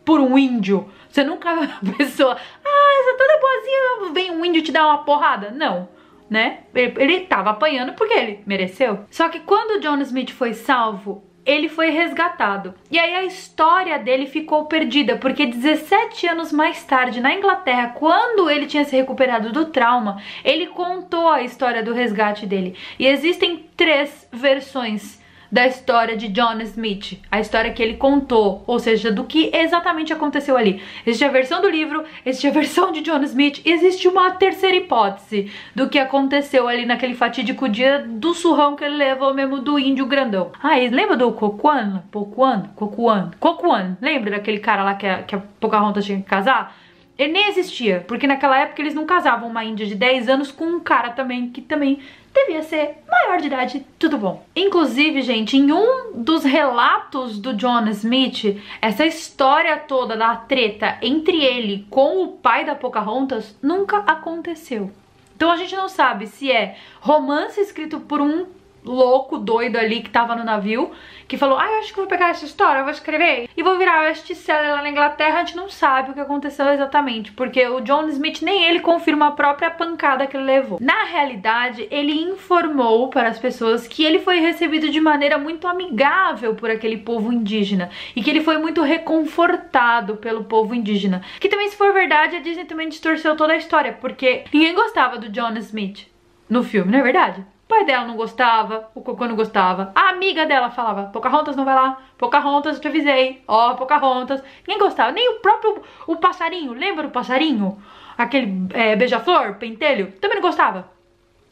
por 0.04 0.20
um 0.20 0.38
índio. 0.38 0.90
Você 1.10 1.24
nunca 1.24 1.50
a 1.52 1.98
pessoa, 1.98 2.36
ah, 2.36 3.00
essa 3.02 3.18
toda 3.18 3.40
boazinha, 3.40 4.14
vem 4.14 4.32
um 4.32 4.44
índio 4.44 4.62
te 4.62 4.72
dar 4.72 4.86
uma 4.86 5.00
porrada. 5.00 5.52
Não 5.52 5.88
né? 6.30 6.60
Ele, 6.74 6.94
ele 6.98 7.20
tava 7.22 7.50
apanhando 7.50 7.94
porque 7.94 8.14
ele 8.14 8.44
mereceu. 8.46 9.06
Só 9.10 9.28
que 9.30 9.40
quando 9.40 9.82
John 9.82 10.00
Smith 10.02 10.32
foi 10.32 10.54
salvo, 10.54 11.24
ele 11.50 11.68
foi 11.68 11.90
resgatado. 11.90 12.76
E 12.92 13.00
aí 13.00 13.16
a 13.16 13.26
história 13.26 13.98
dele 13.98 14.28
ficou 14.28 14.66
perdida, 14.66 15.18
porque 15.18 15.48
17 15.48 16.28
anos 16.28 16.52
mais 16.52 16.84
tarde, 16.84 17.20
na 17.20 17.34
Inglaterra, 17.34 17.96
quando 17.98 18.52
ele 18.52 18.68
tinha 18.68 18.86
se 18.86 18.96
recuperado 18.96 19.52
do 19.52 19.66
trauma, 19.66 20.22
ele 20.46 20.68
contou 20.68 21.28
a 21.28 21.42
história 21.42 21.82
do 21.82 21.92
resgate 21.92 22.46
dele. 22.46 22.76
E 23.00 23.08
existem 23.08 23.66
três 23.76 24.28
versões 24.32 25.20
da 25.52 25.68
história 25.68 26.16
de 26.16 26.28
John 26.28 26.60
Smith, 26.62 27.20
a 27.32 27.40
história 27.40 27.72
que 27.72 27.82
ele 27.82 27.98
contou, 27.98 28.64
ou 28.68 28.80
seja, 28.80 29.12
do 29.12 29.24
que 29.24 29.50
exatamente 29.54 30.14
aconteceu 30.14 30.56
ali. 30.56 30.82
Existe 31.06 31.26
a 31.26 31.30
versão 31.30 31.62
do 31.62 31.70
livro, 31.70 32.04
existe 32.26 32.48
a 32.48 32.52
versão 32.60 32.92
de 32.92 33.02
John 33.02 33.22
Smith, 33.24 33.62
existe 33.66 34.08
uma 34.08 34.32
terceira 34.32 34.78
hipótese 34.78 35.52
do 35.76 35.90
que 35.90 35.98
aconteceu 35.98 36.68
ali 36.68 36.86
naquele 36.86 37.14
fatídico 37.14 37.68
dia 37.68 38.00
do 38.00 38.34
surrão 38.34 38.76
que 38.76 38.84
ele 38.84 38.96
levou 38.96 39.34
mesmo 39.34 39.60
do 39.60 39.80
índio 39.80 40.06
grandão. 40.06 40.52
Ah, 40.62 40.76
lembra 40.76 41.18
do 41.18 41.32
Cocuan? 41.32 42.04
Cocuan? 42.12 42.70
Cocuan? 42.76 43.32
Cocuan. 43.40 43.98
Lembra 44.02 44.32
daquele 44.32 44.60
cara 44.60 44.84
lá 44.84 44.94
que 44.96 45.08
a, 45.08 45.24
que 45.24 45.36
a 45.36 45.42
Pocahontas 45.60 46.06
tinha 46.06 46.20
que 46.20 46.24
casar? 46.24 46.76
Ele 47.20 47.34
nem 47.34 47.50
existia, 47.50 48.06
porque 48.08 48.26
naquela 48.26 48.58
época 48.58 48.82
eles 48.82 48.94
não 48.94 49.06
casavam 49.06 49.50
uma 49.50 49.66
índia 49.66 49.86
de 49.86 49.94
10 49.94 50.30
anos 50.30 50.52
com 50.54 50.64
um 50.64 50.80
cara 50.80 51.10
também 51.10 51.50
que 51.50 51.62
também 51.62 52.00
devia 52.34 52.64
ser 52.64 53.04
maior 53.10 53.42
de 53.42 53.48
idade, 53.48 53.86
tudo 54.00 54.18
bom. 54.18 54.46
Inclusive, 54.56 55.22
gente, 55.22 55.58
em 55.58 55.70
um 55.70 56.14
dos 56.14 56.46
relatos 56.46 57.38
do 57.38 57.54
John 57.54 57.86
Smith, 57.90 58.58
essa 58.82 59.06
história 59.06 59.76
toda 59.76 60.16
da 60.16 60.34
treta 60.38 60.98
entre 61.02 61.44
ele 61.44 61.86
com 61.90 62.24
o 62.24 62.30
pai 62.30 62.64
da 62.64 62.74
Pocahontas 62.74 63.54
nunca 63.62 63.98
aconteceu. 63.98 64.90
Então 65.36 65.52
a 65.52 65.58
gente 65.58 65.76
não 65.76 65.90
sabe 65.90 66.26
se 66.26 66.50
é 66.50 66.78
romance 67.02 67.60
escrito 67.60 68.00
por 68.00 68.22
um 68.22 68.46
louco, 68.84 69.38
doido 69.38 69.78
ali 69.78 70.02
que 70.02 70.10
tava 70.10 70.36
no 70.36 70.44
navio, 70.44 70.92
que 71.28 71.38
falou, 71.38 71.58
ah, 71.58 71.68
eu 71.68 71.80
acho 71.80 71.90
que 71.90 72.00
vou 72.00 72.08
pegar 72.08 72.30
essa 72.30 72.46
história, 72.46 72.84
vou 72.84 72.92
escrever 72.92 73.48
e 73.56 73.64
vou 73.64 73.78
virar 73.78 74.08
best-seller 74.08 74.72
lá 74.72 74.82
na 74.82 74.90
Inglaterra, 74.90 75.40
a 75.40 75.44
gente 75.44 75.56
não 75.56 75.70
sabe 75.70 76.12
o 76.12 76.14
que 76.14 76.20
aconteceu 76.20 76.68
exatamente, 76.70 77.32
porque 77.32 77.66
o 77.68 77.82
John 77.82 78.08
Smith 78.08 78.42
nem 78.42 78.66
ele 78.66 78.80
confirma 78.80 79.28
a 79.28 79.32
própria 79.32 79.70
pancada 79.70 80.26
que 80.26 80.36
ele 80.36 80.46
levou. 80.46 80.80
Na 80.82 81.04
realidade, 81.04 81.88
ele 81.92 82.14
informou 82.14 83.10
para 83.10 83.30
as 83.30 83.38
pessoas 83.38 83.88
que 83.88 84.04
ele 84.04 84.20
foi 84.20 84.40
recebido 84.40 84.90
de 84.90 85.00
maneira 85.00 85.38
muito 85.38 85.68
amigável 85.68 86.56
por 86.56 86.70
aquele 86.70 86.98
povo 86.98 87.32
indígena 87.32 87.90
e 88.16 88.24
que 88.24 88.30
ele 88.30 88.42
foi 88.42 88.58
muito 88.58 88.82
reconfortado 88.82 90.18
pelo 90.18 90.44
povo 90.44 90.74
indígena. 90.74 91.22
Que 91.40 91.50
também, 91.50 91.70
se 91.70 91.78
for 91.78 91.94
verdade, 91.94 92.36
a 92.36 92.40
Disney 92.40 92.66
também 92.66 92.90
distorceu 92.90 93.36
toda 93.36 93.54
a 93.54 93.58
história, 93.58 93.94
porque 93.94 94.46
ninguém 94.54 94.74
gostava 94.74 95.18
do 95.18 95.30
John 95.30 95.54
Smith 95.58 96.08
no 96.50 96.64
filme, 96.64 96.92
não 96.92 97.00
é 97.00 97.04
verdade? 97.04 97.46
O 97.70 97.76
pai 97.76 97.86
dela 97.86 98.04
não 98.04 98.16
gostava, 98.16 98.90
o 98.96 99.02
Cocô 99.02 99.28
não 99.28 99.36
gostava. 99.36 99.92
A 99.94 100.10
amiga 100.10 100.44
dela 100.44 100.72
falava, 100.72 101.12
Pocahontas 101.14 101.56
não 101.56 101.64
vai 101.64 101.76
lá, 101.76 102.00
Pocahontas, 102.18 102.78
eu 102.78 102.82
te 102.82 102.88
avisei, 102.88 103.44
ó, 103.48 103.70
oh, 103.70 103.76
Pocahontas. 103.76 104.42
Ninguém 104.68 104.80
gostava, 104.80 105.12
nem 105.12 105.36
o 105.36 105.40
próprio 105.40 105.84
o 106.08 106.16
passarinho, 106.16 106.74
lembra 106.74 107.04
do 107.04 107.12
passarinho? 107.12 107.80
Aquele 108.18 108.68
é, 108.74 108.96
beija-flor, 108.96 109.54
pentelho, 109.60 110.12
também 110.14 110.38
não 110.38 110.42
gostava. 110.42 110.90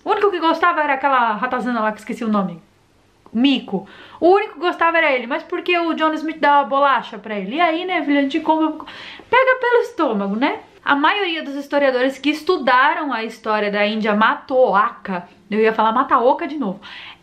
O 0.04 0.10
único 0.10 0.32
que 0.32 0.40
gostava 0.40 0.82
era 0.82 0.96
aquela 0.96 1.34
ratazana 1.34 1.82
lá 1.82 1.92
que 1.92 2.00
esqueci 2.00 2.26
o 2.26 2.30
nome. 2.30 2.60
Mico. 3.32 3.88
O 4.20 4.30
único 4.30 4.56
que 4.56 4.60
gostava 4.60 4.98
era 4.98 5.12
ele, 5.12 5.28
mas 5.28 5.44
porque 5.44 5.78
o 5.78 5.94
John 5.94 6.14
Smith 6.14 6.40
dava 6.40 6.68
bolacha 6.68 7.20
pra 7.20 7.38
ele. 7.38 7.58
E 7.58 7.62
aí, 7.62 7.86
né, 7.86 8.04
filha, 8.04 8.22
a 8.22 8.24
gente 8.24 8.40
come... 8.40 8.74
Pega 9.30 9.60
pelo 9.60 9.82
estômago, 9.84 10.36
né? 10.36 10.62
A 10.88 10.96
maioria 10.96 11.44
dos 11.44 11.56
historiadores 11.56 12.18
que 12.18 12.30
estudaram 12.30 13.12
a 13.12 13.22
história 13.22 13.70
da 13.70 13.86
Índia 13.86 14.16
Matoaka, 14.16 15.28
eu 15.52 15.60
ia 15.60 15.74
falar 15.74 15.92
Mataoka 15.92 16.48
de 16.48 16.56
novo, 16.56 16.80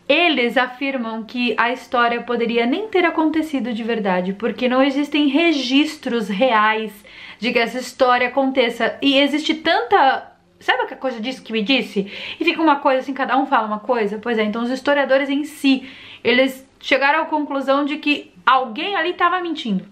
eles 0.07 0.59
afirmam 0.59 1.23
que 1.23 1.55
a 1.57 1.73
história 1.73 2.21
poderia 2.21 2.67
nem 2.67 2.89
ter 2.89 3.07
acontecido 3.07 3.73
de 3.73 3.83
verdade, 3.83 4.35
porque 4.35 4.69
não 4.69 4.83
existem 4.83 5.29
registros 5.29 6.29
reais 6.29 6.93
de 7.39 7.55
que 7.55 7.59
essa 7.59 7.79
história 7.79 8.29
aconteça. 8.29 8.99
E 9.01 9.17
existe 9.19 9.55
tanta 9.55 10.31
Sabe 10.61 10.83
a 10.83 10.97
coisa 10.97 11.19
disso 11.19 11.43
que 11.43 11.53
me 11.53 11.63
disse? 11.63 12.01
E 12.39 12.45
fica 12.45 12.61
uma 12.61 12.77
coisa 12.77 13.01
assim, 13.01 13.15
cada 13.15 13.35
um 13.39 13.47
fala 13.47 13.67
uma 13.67 13.81
coisa? 13.81 14.19
Pois 14.19 14.39
é, 14.39 14.45
então 14.45 14.63
os 14.63 14.71
historiadores 14.71 15.31
em 15.31 15.45
si, 15.45 15.89
eles 16.23 16.69
chegaram 16.81 17.23
à 17.23 17.25
conclusão 17.25 17.87
de 17.87 17.97
que 17.97 18.31
alguém 18.45 18.95
ali 18.95 19.13
estava 19.13 19.41
mentindo. 19.41 19.87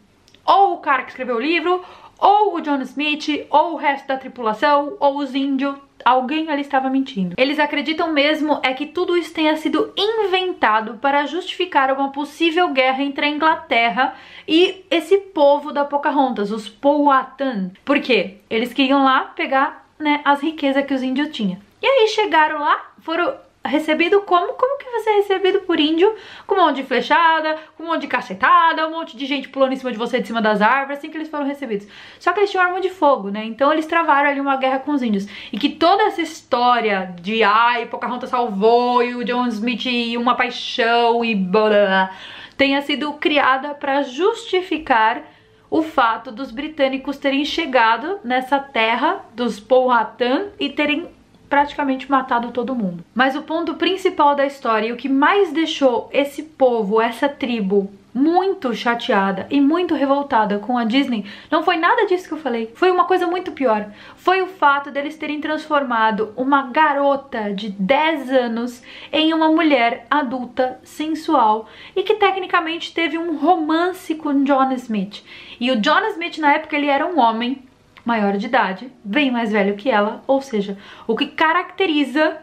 Ou 0.45 0.75
o 0.75 0.79
cara 0.79 1.05
que 1.05 1.11
escreveu 1.11 1.37
o 1.37 1.41
livro, 1.41 1.83
ou 2.23 2.55
o 2.55 2.61
John 2.61 2.81
Smith, 2.83 3.47
ou 3.51 3.73
o 3.73 3.77
resto 3.77 4.07
da 4.07 4.17
tripulação, 4.17 4.97
ou 5.01 5.19
os 5.19 5.35
índios, 5.35 5.75
alguém 6.05 6.49
ali 6.49 6.63
estava 6.63 6.89
mentindo. 6.89 7.35
Eles 7.37 7.59
acreditam 7.59 8.13
mesmo 8.13 8.61
é 8.63 8.73
que 8.73 8.87
tudo 8.87 9.17
isso 9.17 9.35
tenha 9.35 9.57
sido 9.57 9.93
inventado 9.97 10.99
para 10.99 11.27
justificar 11.27 11.93
uma 11.93 12.13
possível 12.13 12.69
guerra 12.69 13.03
entre 13.03 13.27
a 13.27 13.29
Inglaterra 13.29 14.15
e 14.47 14.85
esse 14.89 15.19
povo 15.19 15.73
da 15.73 15.85
Pocahontas, 15.85 16.53
os 16.53 16.69
Powhatan. 16.69 17.73
Por 17.85 18.01
quê? 18.01 18.37
Eles 18.49 18.73
queriam 18.73 19.03
lá 19.03 19.23
pegar 19.23 19.85
né, 19.99 20.21
as 20.25 20.41
riquezas 20.41 20.87
que 20.87 20.95
os 20.95 21.03
índios 21.03 21.29
tinham. 21.31 21.59
E 21.83 21.87
aí 21.87 22.07
chegaram 22.07 22.61
lá, 22.61 22.93
foram 23.01 23.35
recebido 23.65 24.21
como? 24.23 24.55
Como 24.55 24.79
que 24.79 24.91
você 24.91 25.11
é 25.11 25.17
recebido 25.17 25.61
por 25.61 25.79
índio? 25.79 26.15
Com 26.47 26.55
um 26.55 26.67
monte 26.67 26.77
de 26.77 26.85
flechada, 26.85 27.57
com 27.77 27.85
um 27.85 27.87
monte 27.87 28.03
de 28.03 28.07
cacetada, 28.09 28.87
um 28.89 28.91
monte 28.91 29.17
de 29.17 29.27
gente 29.27 29.49
pulando 29.49 29.73
em 29.73 29.77
cima 29.77 29.93
de 29.93 29.99
você 29.99 30.21
de 30.21 30.27
cima 30.27 30.43
das 30.43 30.61
árvores, 30.61 30.99
assim 30.99 31.11
que 31.11 31.17
eles 31.17 31.29
foram 31.29 31.47
recebidos. 31.47 31.87
Só 32.19 32.33
que 32.33 32.41
eles 32.41 32.51
tinham 32.51 32.65
arma 32.65 32.81
de 32.81 32.91
fogo, 32.91 33.31
né? 33.31 33.45
Então 33.45 33.73
eles 33.73 33.87
travaram 33.87 34.31
ali 34.31 34.41
uma 34.41 34.57
guerra 34.57 34.81
com 34.81 34.93
os 34.93 35.03
índios. 35.03 35.27
E 35.53 35.59
que 35.59 35.69
toda 35.71 36.05
essa 36.05 36.23
história 36.23 37.15
de 37.21 37.43
ai, 37.43 37.87
Pocahontas 37.87 38.31
salvou 38.31 39.03
e 39.03 39.15
o 39.15 39.25
John 39.25 39.47
Smith 39.47 39.87
e 39.87 40.17
uma 40.17 40.35
paixão 40.35 41.25
e 41.25 41.35
blá, 41.35 41.69
blá, 41.69 41.87
blá 41.87 42.11
tenha 42.57 42.81
sido 42.83 43.13
criada 43.15 43.75
para 43.75 44.03
justificar 44.03 45.23
o 45.69 45.83
fato 45.83 46.31
dos 46.31 46.51
britânicos 46.51 47.17
terem 47.17 47.45
chegado 47.45 48.21
nessa 48.23 48.59
terra 48.59 49.25
dos 49.35 49.59
Powhatan 49.59 50.49
e 50.61 50.69
terem 50.69 51.09
praticamente 51.53 52.11
matado 52.11 52.51
todo 52.51 52.75
mundo. 52.75 53.05
Mas 53.15 53.37
o 53.37 53.43
ponto 53.43 53.75
principal 53.75 54.35
da 54.35 54.47
história 54.47 54.87
e 54.87 54.93
o 54.93 54.97
que 54.97 55.07
mais 55.07 55.53
deixou 55.53 56.09
esse 56.11 56.43
povo, 56.43 56.99
essa 56.99 57.29
tribo 57.29 57.93
muito 58.15 58.75
chateada 58.75 59.47
e 59.51 59.61
muito 59.61 59.95
revoltada 59.95 60.59
com 60.59 60.79
a 60.79 60.85
Disney 60.85 61.27
não 61.51 61.63
foi 61.63 61.77
nada 61.77 62.07
disso 62.07 62.27
que 62.27 62.33
eu 62.33 62.39
falei. 62.39 62.73
Foi 62.75 62.91
uma 62.91 63.05
coisa 63.05 63.27
muito 63.27 63.53
pior. 63.53 63.91
Foi 64.17 64.41
o 64.41 64.47
fato 64.47 64.91
deles 64.91 65.19
terem 65.19 65.43
transformado 65.43 66.33
uma 66.39 66.71
garota 66.71 67.53
de 67.53 67.69
10 67.69 68.31
anos 68.31 68.83
em 69.13 69.35
uma 69.35 69.51
mulher 69.51 70.07
adulta, 70.11 70.81
sensual 70.83 71.69
e 71.95 72.03
que 72.03 72.15
tecnicamente 72.15 72.95
teve 72.95 73.19
um 73.19 73.37
romance 73.37 74.15
com 74.15 74.43
John 74.43 74.73
Smith. 74.73 75.23
E 75.61 75.71
o 75.71 75.77
John 75.77 76.01
Smith 76.13 76.39
na 76.39 76.55
época 76.55 76.77
ele 76.77 76.87
era 76.87 77.07
um 77.07 77.21
homem 77.21 77.63
maior 78.05 78.37
de 78.37 78.47
idade, 78.47 78.93
bem 79.05 79.31
mais 79.31 79.53
velho 79.53 79.77
que 79.77 79.91
ela, 79.91 80.23
ou 80.27 80.41
seja, 80.41 80.77
o 81.07 81.17
que 81.17 81.27
caracteriza 81.27 82.39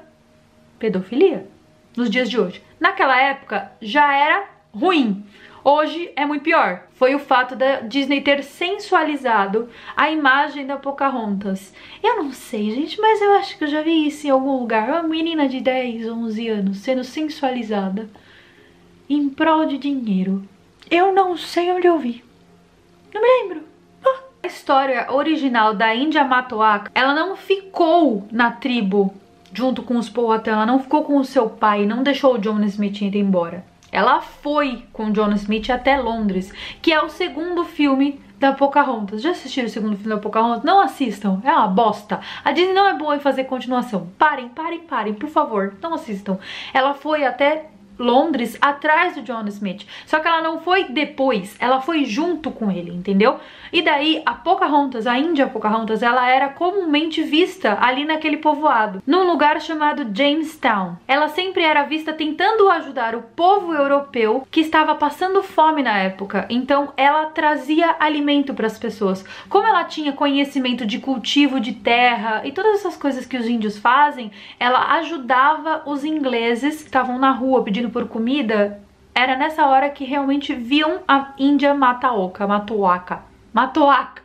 pedofilia 0.78 1.48
nos 1.96 2.10
dias 2.10 2.30
de 2.30 2.40
hoje. 2.40 2.64
Naquela 2.80 3.20
época 3.20 3.72
já 3.82 4.14
era 4.16 4.46
ruim. 4.74 5.24
Hoje 5.62 6.12
é 6.16 6.26
muito 6.26 6.44
pior. 6.44 6.88
Foi 6.94 7.14
o 7.14 7.20
fato 7.20 7.56
da 7.56 7.82
Disney 7.82 8.22
ter 8.22 8.44
sensualizado 8.44 9.70
a 9.96 10.10
imagem 10.10 10.66
da 10.66 10.78
Pocahontas. 10.78 11.74
Eu 12.02 12.24
não 12.24 12.32
sei, 12.32 12.72
gente, 12.72 13.00
mas 13.00 13.22
eu 13.22 13.34
acho 13.34 13.58
que 13.58 13.66
eu 13.66 13.68
já 13.68 13.82
vi 13.82 14.08
isso 14.08 14.26
em 14.26 14.30
algum 14.30 14.58
lugar. 14.58 14.90
Uma 14.90 15.04
menina 15.04 15.50
de 15.50 15.60
10, 15.60 16.08
11 16.08 16.48
anos 16.48 16.78
sendo 16.78 17.04
sensualizada 17.04 18.10
em 19.10 19.30
prol 19.30 19.66
de 19.66 19.78
dinheiro. 19.78 20.44
Eu 20.90 21.14
não 21.14 21.36
sei 21.36 21.72
onde 21.72 21.88
eu 21.88 22.00
vi. 22.00 22.24
História 24.50 25.08
original 25.12 25.74
da 25.74 25.96
Índia 25.96 26.24
Matoaka, 26.24 26.92
ela 26.94 27.14
não 27.14 27.36
ficou 27.36 28.28
na 28.32 28.52
tribo 28.52 29.14
junto 29.54 29.84
com 29.84 29.98
os 29.98 30.10
Powhatan, 30.10 30.52
ela 30.52 30.66
não 30.66 30.80
ficou 30.80 31.04
com 31.04 31.18
o 31.18 31.24
seu 31.24 31.50
pai, 31.50 31.86
não 31.86 32.04
deixou 32.04 32.36
o 32.36 32.38
John 32.38 32.60
Smith 32.64 33.02
ir 33.02 33.16
embora. 33.16 33.64
Ela 33.92 34.22
foi 34.22 34.86
com 34.92 35.12
John 35.12 35.32
Smith 35.34 35.70
até 35.70 35.98
Londres, 35.98 36.52
que 36.82 36.92
é 36.92 37.02
o 37.02 37.10
segundo 37.10 37.64
filme 37.64 38.22
da 38.40 38.54
Pocahontas. 38.54 39.22
Já 39.22 39.32
assistiram 39.32 39.68
o 39.68 39.72
segundo 39.72 39.96
filme 39.98 40.16
da 40.16 40.22
Pocahontas? 40.22 40.64
Não 40.64 40.80
assistam, 40.80 41.42
é 41.44 41.52
uma 41.52 41.68
bosta. 41.68 42.20
A 42.44 42.52
Disney 42.52 42.74
não 42.74 42.88
é 42.88 42.94
boa 42.94 43.16
em 43.16 43.20
fazer 43.20 43.46
continuação. 43.46 44.10
Parem, 44.18 44.50
parem, 44.50 44.80
parem, 44.80 45.14
por 45.14 45.30
favor, 45.30 45.76
não 45.82 45.94
assistam. 45.94 46.38
Ela 46.74 46.94
foi 46.94 47.26
até 47.26 47.70
Londres 48.00 48.58
atrás 48.62 49.16
do 49.16 49.22
John 49.22 49.46
Smith. 49.48 49.86
Só 50.06 50.20
que 50.20 50.28
ela 50.28 50.42
não 50.42 50.62
foi 50.62 50.86
depois, 50.86 51.56
ela 51.60 51.82
foi 51.82 52.06
junto 52.06 52.50
com 52.50 52.72
ele, 52.72 52.92
entendeu? 52.92 53.40
E 53.72 53.82
daí 53.82 54.24
a 54.26 54.34
Pocahontas, 54.34 55.06
a 55.06 55.18
Índia 55.18 55.48
Pocahontas, 55.48 56.02
ela 56.02 56.28
era 56.28 56.50
comumente 56.50 57.22
vista 57.22 57.78
ali 57.82 58.06
naquele 58.06 58.38
povoado, 58.38 59.04
num 59.06 59.30
lugar 59.30 59.60
chamado 59.62 60.08
Jamestown. 60.16 60.96
Ela 61.08 61.28
sempre 61.28 61.64
era 61.64 61.84
vista 61.84 62.14
tentando 62.14 62.70
ajudar 62.70 63.16
o 63.16 63.22
povo 63.22 63.74
europeu 63.74 64.48
que 64.50 64.62
estava 64.62 64.96
passando 64.96 65.44
fome 65.44 65.84
na 65.84 65.98
época. 65.98 66.46
Então 66.50 66.94
ela 66.96 67.28
trazia 67.28 67.96
alimento 68.00 68.54
para 68.54 68.68
as 68.68 68.80
pessoas. 68.80 69.26
Como 69.50 69.68
ela 69.68 69.84
tinha 69.84 70.14
conhecimento 70.14 70.86
de 70.86 71.00
cultivo 71.00 71.60
de 71.60 71.74
terra 71.74 72.42
e 72.46 72.52
todas 72.52 72.76
essas 72.76 72.96
coisas 72.96 73.26
que 73.26 73.38
os 73.38 73.48
índios 73.48 73.78
fazem, 73.78 74.32
ela 74.60 74.94
ajudava 74.96 75.84
os 75.86 76.04
ingleses 76.04 76.82
que 76.82 76.88
estavam 76.88 77.20
na 77.20 77.32
rua 77.32 77.64
pedindo 77.64 77.89
por 77.90 78.08
comida. 78.08 78.82
Era 79.14 79.36
nessa 79.36 79.66
hora 79.66 79.90
que 79.90 80.06
realmente 80.06 80.54
viam 80.54 81.02
a 81.08 81.34
Índia 81.38 81.74
Mataoka, 81.74 82.48
Matoaka. 82.48 83.24
Matoaka. 83.54 84.22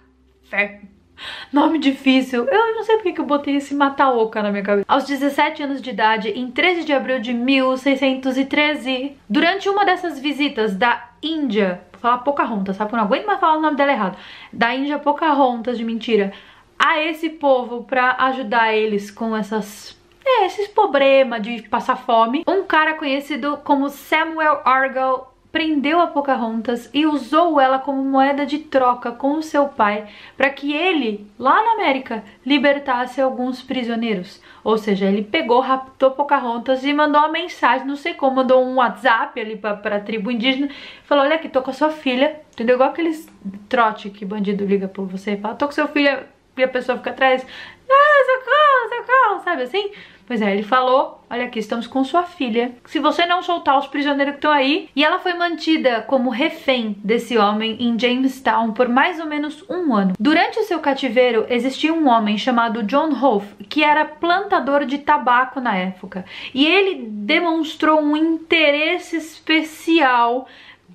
Nome 1.52 1.78
difícil. 1.78 2.44
Eu 2.44 2.74
não 2.74 2.82
sei 2.82 2.96
porque 2.96 3.12
que 3.12 3.20
eu 3.20 3.24
botei 3.24 3.56
esse 3.56 3.74
Mataoka 3.74 4.42
na 4.42 4.50
minha 4.50 4.62
cabeça. 4.62 4.84
Aos 4.88 5.04
17 5.04 5.62
anos 5.62 5.80
de 5.80 5.90
idade, 5.90 6.28
em 6.30 6.50
13 6.50 6.84
de 6.84 6.92
abril 6.92 7.20
de 7.20 7.32
1613, 7.32 9.16
durante 9.28 9.68
uma 9.68 9.84
dessas 9.84 10.18
visitas 10.18 10.76
da 10.76 11.10
Índia, 11.22 11.80
vou 11.92 12.00
falar 12.00 12.18
Pocahontas, 12.18 12.76
sabe? 12.76 12.92
Eu 12.92 12.98
não 12.98 13.04
aguento 13.04 13.26
mais 13.26 13.40
falar 13.40 13.58
o 13.58 13.62
nome 13.62 13.76
dela 13.76 13.92
errado. 13.92 14.18
Da 14.52 14.74
Índia 14.74 14.98
Pocahontas, 14.98 15.78
de 15.78 15.84
mentira, 15.84 16.32
a 16.78 17.00
esse 17.00 17.30
povo 17.30 17.84
para 17.84 18.16
ajudar 18.26 18.74
eles 18.74 19.10
com 19.10 19.34
essas 19.34 19.96
é, 20.24 20.46
esses 20.46 20.68
problemas 20.68 21.42
de 21.42 21.62
passar 21.68 21.96
fome. 21.96 22.42
Um 22.46 22.64
cara 22.64 22.94
conhecido 22.94 23.58
como 23.58 23.88
Samuel 23.88 24.60
Argyle 24.64 25.34
prendeu 25.54 26.00
a 26.00 26.08
Pocahontas 26.08 26.90
e 26.92 27.06
usou 27.06 27.60
ela 27.60 27.78
como 27.78 28.02
moeda 28.02 28.44
de 28.44 28.58
troca 28.58 29.12
com 29.12 29.34
o 29.34 29.42
seu 29.42 29.68
pai 29.68 30.08
para 30.36 30.50
que 30.50 30.74
ele, 30.74 31.30
lá 31.38 31.62
na 31.62 31.72
América, 31.74 32.24
libertasse 32.44 33.20
alguns 33.20 33.62
prisioneiros. 33.62 34.42
Ou 34.64 34.76
seja, 34.76 35.06
ele 35.06 35.22
pegou, 35.22 35.60
raptou 35.60 36.10
Pocahontas 36.10 36.82
e 36.82 36.92
mandou 36.92 37.20
uma 37.20 37.28
mensagem, 37.28 37.86
não 37.86 37.94
sei 37.94 38.14
como, 38.14 38.34
mandou 38.34 38.64
um 38.64 38.78
WhatsApp 38.78 39.40
ali 39.40 39.56
para 39.56 39.96
a 39.96 40.00
tribo 40.00 40.28
indígena, 40.28 40.68
falou, 41.04 41.22
olha 41.22 41.36
aqui, 41.36 41.48
tô 41.48 41.62
com 41.62 41.70
a 41.70 41.74
sua 41.74 41.90
filha, 41.90 42.40
entendeu? 42.52 42.74
Igual 42.74 42.90
aqueles 42.90 43.28
trote 43.68 44.10
que 44.10 44.24
bandido 44.24 44.64
liga 44.64 44.88
por 44.88 45.06
você 45.06 45.34
e 45.34 45.36
fala, 45.36 45.54
tô 45.54 45.66
com 45.66 45.72
seu 45.72 45.86
filho, 45.86 46.18
e 46.56 46.62
a 46.64 46.68
pessoa 46.68 46.98
fica 46.98 47.10
atrás, 47.10 47.46
ah, 47.88 48.24
socorro, 48.26 49.06
socorro, 49.06 49.44
sabe 49.44 49.62
assim? 49.62 49.90
Pois 50.26 50.40
é, 50.40 50.52
ele 50.52 50.62
falou, 50.62 51.22
olha 51.28 51.44
aqui, 51.44 51.58
estamos 51.58 51.86
com 51.86 52.02
sua 52.02 52.22
filha. 52.22 52.72
Se 52.86 52.98
você 52.98 53.26
não 53.26 53.42
soltar 53.42 53.78
os 53.78 53.86
prisioneiros 53.86 54.34
que 54.34 54.38
estão 54.38 54.50
aí... 54.50 54.88
E 54.96 55.04
ela 55.04 55.18
foi 55.18 55.34
mantida 55.34 56.00
como 56.02 56.30
refém 56.30 56.96
desse 57.04 57.36
homem 57.36 57.76
em 57.78 57.98
Jamestown 57.98 58.72
por 58.72 58.88
mais 58.88 59.20
ou 59.20 59.26
menos 59.26 59.64
um 59.68 59.94
ano. 59.94 60.14
Durante 60.18 60.58
o 60.58 60.64
seu 60.64 60.78
cativeiro, 60.78 61.44
existia 61.50 61.92
um 61.92 62.08
homem 62.08 62.38
chamado 62.38 62.82
John 62.82 63.10
Hoff, 63.12 63.46
que 63.68 63.84
era 63.84 64.04
plantador 64.04 64.86
de 64.86 64.98
tabaco 64.98 65.60
na 65.60 65.76
época. 65.76 66.24
E 66.54 66.66
ele 66.66 67.06
demonstrou 67.06 68.00
um 68.00 68.16
interesse 68.16 69.16
especial 69.16 70.46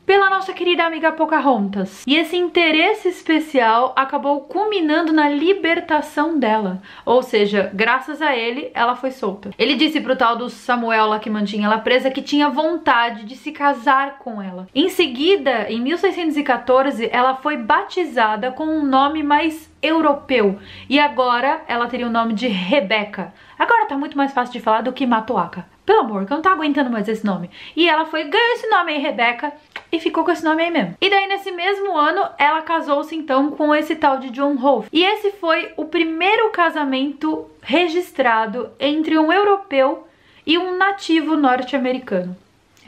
pela 0.09 0.27
nossa 0.27 0.53
querida 0.53 0.85
amiga 0.85 1.11
Pocahontas. 1.11 2.03
E 2.07 2.15
esse 2.15 2.35
interesse 2.35 3.07
especial 3.09 3.93
acabou 3.95 4.41
culminando 4.41 5.13
na 5.13 5.29
libertação 5.29 6.39
dela. 6.39 6.81
Ou 7.05 7.21
seja, 7.21 7.69
graças 7.75 8.19
a 8.19 8.35
ele, 8.35 8.71
ela 8.73 8.95
foi 8.95 9.11
solta. 9.11 9.51
Ele 9.55 9.75
disse 9.75 10.01
pro 10.01 10.15
tal 10.15 10.35
do 10.35 10.49
Samuel 10.49 11.05
lá 11.05 11.19
que 11.19 11.29
mantinha 11.29 11.67
ela 11.67 11.77
presa 11.77 12.09
que 12.09 12.23
tinha 12.23 12.49
vontade 12.49 13.23
de 13.23 13.35
se 13.35 13.51
casar 13.51 14.17
com 14.17 14.41
ela. 14.41 14.67
Em 14.73 14.89
seguida, 14.89 15.69
em 15.69 15.79
1614, 15.79 17.07
ela 17.11 17.35
foi 17.35 17.57
batizada 17.57 18.51
com 18.51 18.65
um 18.65 18.83
nome 18.83 19.21
mais 19.21 19.71
europeu. 19.79 20.57
E 20.89 20.99
agora 20.99 21.61
ela 21.67 21.85
teria 21.85 22.07
o 22.07 22.11
nome 22.11 22.33
de 22.33 22.47
Rebeca. 22.47 23.31
Agora 23.59 23.85
tá 23.85 23.95
muito 23.95 24.17
mais 24.17 24.33
fácil 24.33 24.53
de 24.53 24.59
falar 24.59 24.81
do 24.81 24.91
que 24.91 25.05
Matoaka. 25.05 25.65
Pelo 25.89 26.01
amor, 26.01 26.23
que 26.27 26.31
eu 26.31 26.35
não 26.35 26.43
tô 26.43 26.49
aguentando 26.49 26.91
mais 26.91 27.07
esse 27.07 27.25
nome. 27.25 27.49
E 27.75 27.89
ela 27.89 28.05
foi, 28.05 28.23
ganhou 28.25 28.53
esse 28.53 28.69
nome 28.69 28.91
aí, 28.91 28.99
Rebeca, 28.99 29.51
e 29.91 29.99
ficou 29.99 30.23
com 30.23 30.29
esse 30.29 30.45
nome 30.45 30.61
aí 30.61 30.69
mesmo. 30.69 30.93
E 31.01 31.09
daí, 31.09 31.25
nesse 31.27 31.51
mesmo 31.51 31.97
ano, 31.97 32.29
ela 32.37 32.61
casou-se 32.61 33.15
então 33.15 33.49
com 33.49 33.73
esse 33.73 33.95
tal 33.95 34.19
de 34.19 34.29
John 34.29 34.53
Holt. 34.53 34.87
E 34.93 35.03
esse 35.03 35.31
foi 35.31 35.73
o 35.77 35.85
primeiro 35.85 36.51
casamento 36.51 37.49
registrado 37.59 38.69
entre 38.79 39.17
um 39.17 39.33
europeu 39.33 40.07
e 40.45 40.59
um 40.59 40.77
nativo 40.77 41.35
norte-americano. 41.35 42.37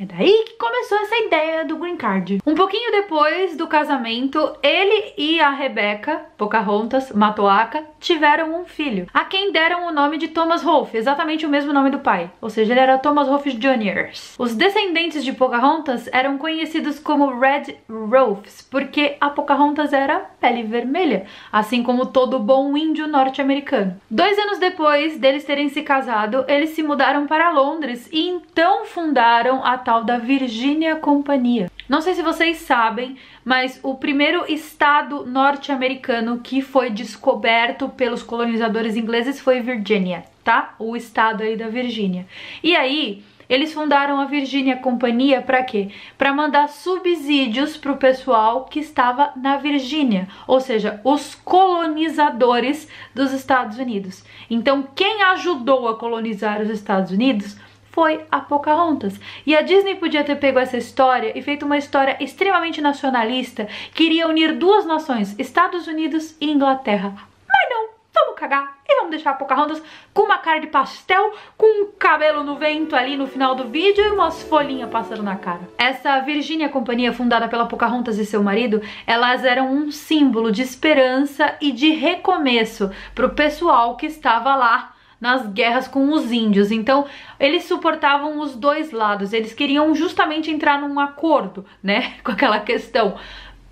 É 0.01 0.05
daí 0.05 0.45
que 0.47 0.53
começou 0.57 0.97
essa 0.97 1.15
ideia 1.15 1.63
do 1.63 1.77
green 1.77 1.95
card. 1.95 2.39
Um 2.43 2.55
pouquinho 2.55 2.91
depois 2.91 3.55
do 3.55 3.67
casamento, 3.67 4.57
ele 4.63 5.13
e 5.15 5.39
a 5.39 5.51
Rebecca, 5.51 6.25
Pocahontas, 6.35 7.11
Matoaka, 7.11 7.83
tiveram 7.99 8.59
um 8.59 8.65
filho, 8.65 9.05
a 9.13 9.23
quem 9.23 9.51
deram 9.51 9.87
o 9.87 9.91
nome 9.91 10.17
de 10.17 10.29
Thomas 10.29 10.63
Rolfe, 10.63 10.97
exatamente 10.97 11.45
o 11.45 11.49
mesmo 11.49 11.71
nome 11.71 11.91
do 11.91 11.99
pai, 11.99 12.31
ou 12.41 12.49
seja, 12.49 12.73
ele 12.73 12.79
era 12.79 12.97
Thomas 12.97 13.27
Rolfe 13.27 13.51
Jr. 13.51 14.09
Os 14.39 14.55
descendentes 14.55 15.23
de 15.23 15.33
Pocahontas 15.33 16.09
eram 16.11 16.39
conhecidos 16.39 16.97
como 16.97 17.39
Red 17.39 17.75
Rolfes, 17.87 18.67
porque 18.71 19.17
a 19.21 19.29
Pocahontas 19.29 19.93
era 19.93 20.17
pele 20.39 20.63
vermelha, 20.63 21.27
assim 21.51 21.83
como 21.83 22.07
todo 22.07 22.39
bom 22.39 22.75
índio 22.75 23.07
norte-americano. 23.07 24.01
Dois 24.09 24.35
anos 24.39 24.57
depois 24.57 25.19
deles 25.19 25.43
terem 25.43 25.69
se 25.69 25.83
casado, 25.83 26.43
eles 26.47 26.71
se 26.71 26.81
mudaram 26.81 27.27
para 27.27 27.51
Londres 27.51 28.09
e 28.11 28.27
então 28.29 28.83
fundaram 28.85 29.63
a 29.63 29.77
da 29.99 30.17
Virginia 30.17 30.95
Companhia. 30.95 31.69
Não 31.89 32.01
sei 32.01 32.13
se 32.13 32.21
vocês 32.21 32.57
sabem, 32.59 33.17
mas 33.43 33.79
o 33.83 33.95
primeiro 33.95 34.49
estado 34.49 35.25
norte-americano 35.25 36.39
que 36.39 36.61
foi 36.61 36.89
descoberto 36.89 37.89
pelos 37.89 38.23
colonizadores 38.23 38.95
ingleses 38.95 39.41
foi 39.41 39.59
Virgínia, 39.59 40.23
tá? 40.41 40.73
O 40.79 40.95
estado 40.95 41.43
aí 41.43 41.57
da 41.57 41.67
Virgínia. 41.67 42.25
E 42.63 42.73
aí, 42.75 43.21
eles 43.51 43.73
fundaram 43.73 44.17
a 44.17 44.23
Virginia 44.23 44.77
Companhia 44.77 45.41
para 45.41 45.61
quê? 45.61 45.89
Para 46.17 46.33
mandar 46.33 46.69
subsídios 46.69 47.75
para 47.75 47.91
o 47.91 47.97
pessoal 47.97 48.63
que 48.63 48.79
estava 48.79 49.33
na 49.35 49.57
Virgínia, 49.57 50.29
ou 50.47 50.61
seja, 50.61 51.01
os 51.03 51.35
colonizadores 51.35 52.87
dos 53.13 53.33
Estados 53.33 53.77
Unidos. 53.77 54.23
Então, 54.49 54.87
quem 54.95 55.21
ajudou 55.23 55.89
a 55.89 55.97
colonizar 55.97 56.61
os 56.61 56.69
Estados 56.69 57.11
Unidos 57.11 57.57
foi 57.91 58.25
a 58.31 58.39
Pocahontas. 58.39 59.19
E 59.45 59.55
a 59.55 59.61
Disney 59.61 59.95
podia 59.95 60.23
ter 60.23 60.35
pego 60.35 60.59
essa 60.59 60.77
história 60.77 61.37
e 61.37 61.41
feito 61.41 61.65
uma 61.65 61.77
história 61.77 62.17
extremamente 62.19 62.81
nacionalista 62.81 63.67
que 63.93 64.05
iria 64.05 64.27
unir 64.27 64.53
duas 64.55 64.85
nações, 64.85 65.37
Estados 65.37 65.87
Unidos 65.87 66.35
e 66.39 66.49
Inglaterra. 66.49 67.13
Mas 67.47 67.69
não, 67.69 67.89
vamos 68.13 68.39
cagar 68.39 68.77
e 68.87 68.95
vamos 68.95 69.11
deixar 69.11 69.31
a 69.31 69.35
Pocahontas 69.35 69.81
com 70.13 70.23
uma 70.23 70.37
cara 70.37 70.59
de 70.59 70.67
pastel, 70.67 71.33
com 71.57 71.83
um 71.83 71.91
cabelo 71.91 72.43
no 72.43 72.55
vento 72.55 72.95
ali 72.95 73.17
no 73.17 73.27
final 73.27 73.55
do 73.55 73.67
vídeo 73.67 74.03
e 74.03 74.11
umas 74.11 74.41
folhinhas 74.43 74.89
passando 74.89 75.23
na 75.23 75.35
cara. 75.35 75.61
Essa 75.77 76.19
Virginia 76.21 76.69
Companhia, 76.69 77.13
fundada 77.13 77.47
pela 77.47 77.67
Pocahontas 77.67 78.17
e 78.17 78.25
seu 78.25 78.41
marido, 78.41 78.81
elas 79.05 79.43
eram 79.43 79.71
um 79.71 79.91
símbolo 79.91 80.51
de 80.51 80.61
esperança 80.61 81.55
e 81.59 81.71
de 81.71 81.89
recomeço 81.89 82.89
para 83.13 83.25
o 83.25 83.35
pessoal 83.35 83.97
que 83.97 84.05
estava 84.05 84.55
lá 84.55 84.93
nas 85.21 85.45
guerras 85.45 85.87
com 85.87 86.11
os 86.11 86.31
índios. 86.31 86.71
Então, 86.71 87.05
eles 87.39 87.65
suportavam 87.65 88.39
os 88.39 88.55
dois 88.55 88.91
lados. 88.91 89.31
Eles 89.31 89.53
queriam 89.53 89.93
justamente 89.93 90.49
entrar 90.49 90.81
num 90.81 90.99
acordo, 90.99 91.63
né, 91.81 92.15
com 92.25 92.31
aquela 92.31 92.59
questão 92.59 93.15